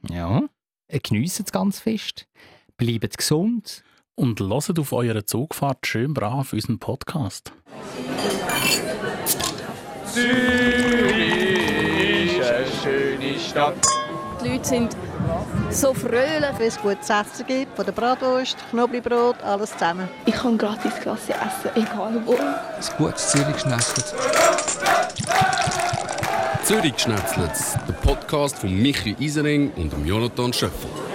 [0.10, 0.44] Ja.
[0.90, 2.28] Geniessen es ganz fest.
[2.76, 3.84] Bleibt gesund.
[4.16, 7.54] Und hört auf eurer Zugfahrt schön brav unseren Podcast.
[11.00, 14.09] Zürich ist eine schöne Stadt.
[14.42, 14.96] Die Leute sind
[15.70, 16.50] so fröhlich.
[16.58, 20.08] Wenn es gutes Essen gibt, von der Bratwurst, Knoblauchbrot, alles zusammen.
[20.26, 22.34] Ich kann gratis Klasse essen, egal wo.
[22.34, 24.16] Ein gutes Zürich geschnetzelt.
[26.64, 31.09] Zürich Schnetzlitz, der Podcast von Michi Isering und Jonathan Schöffel.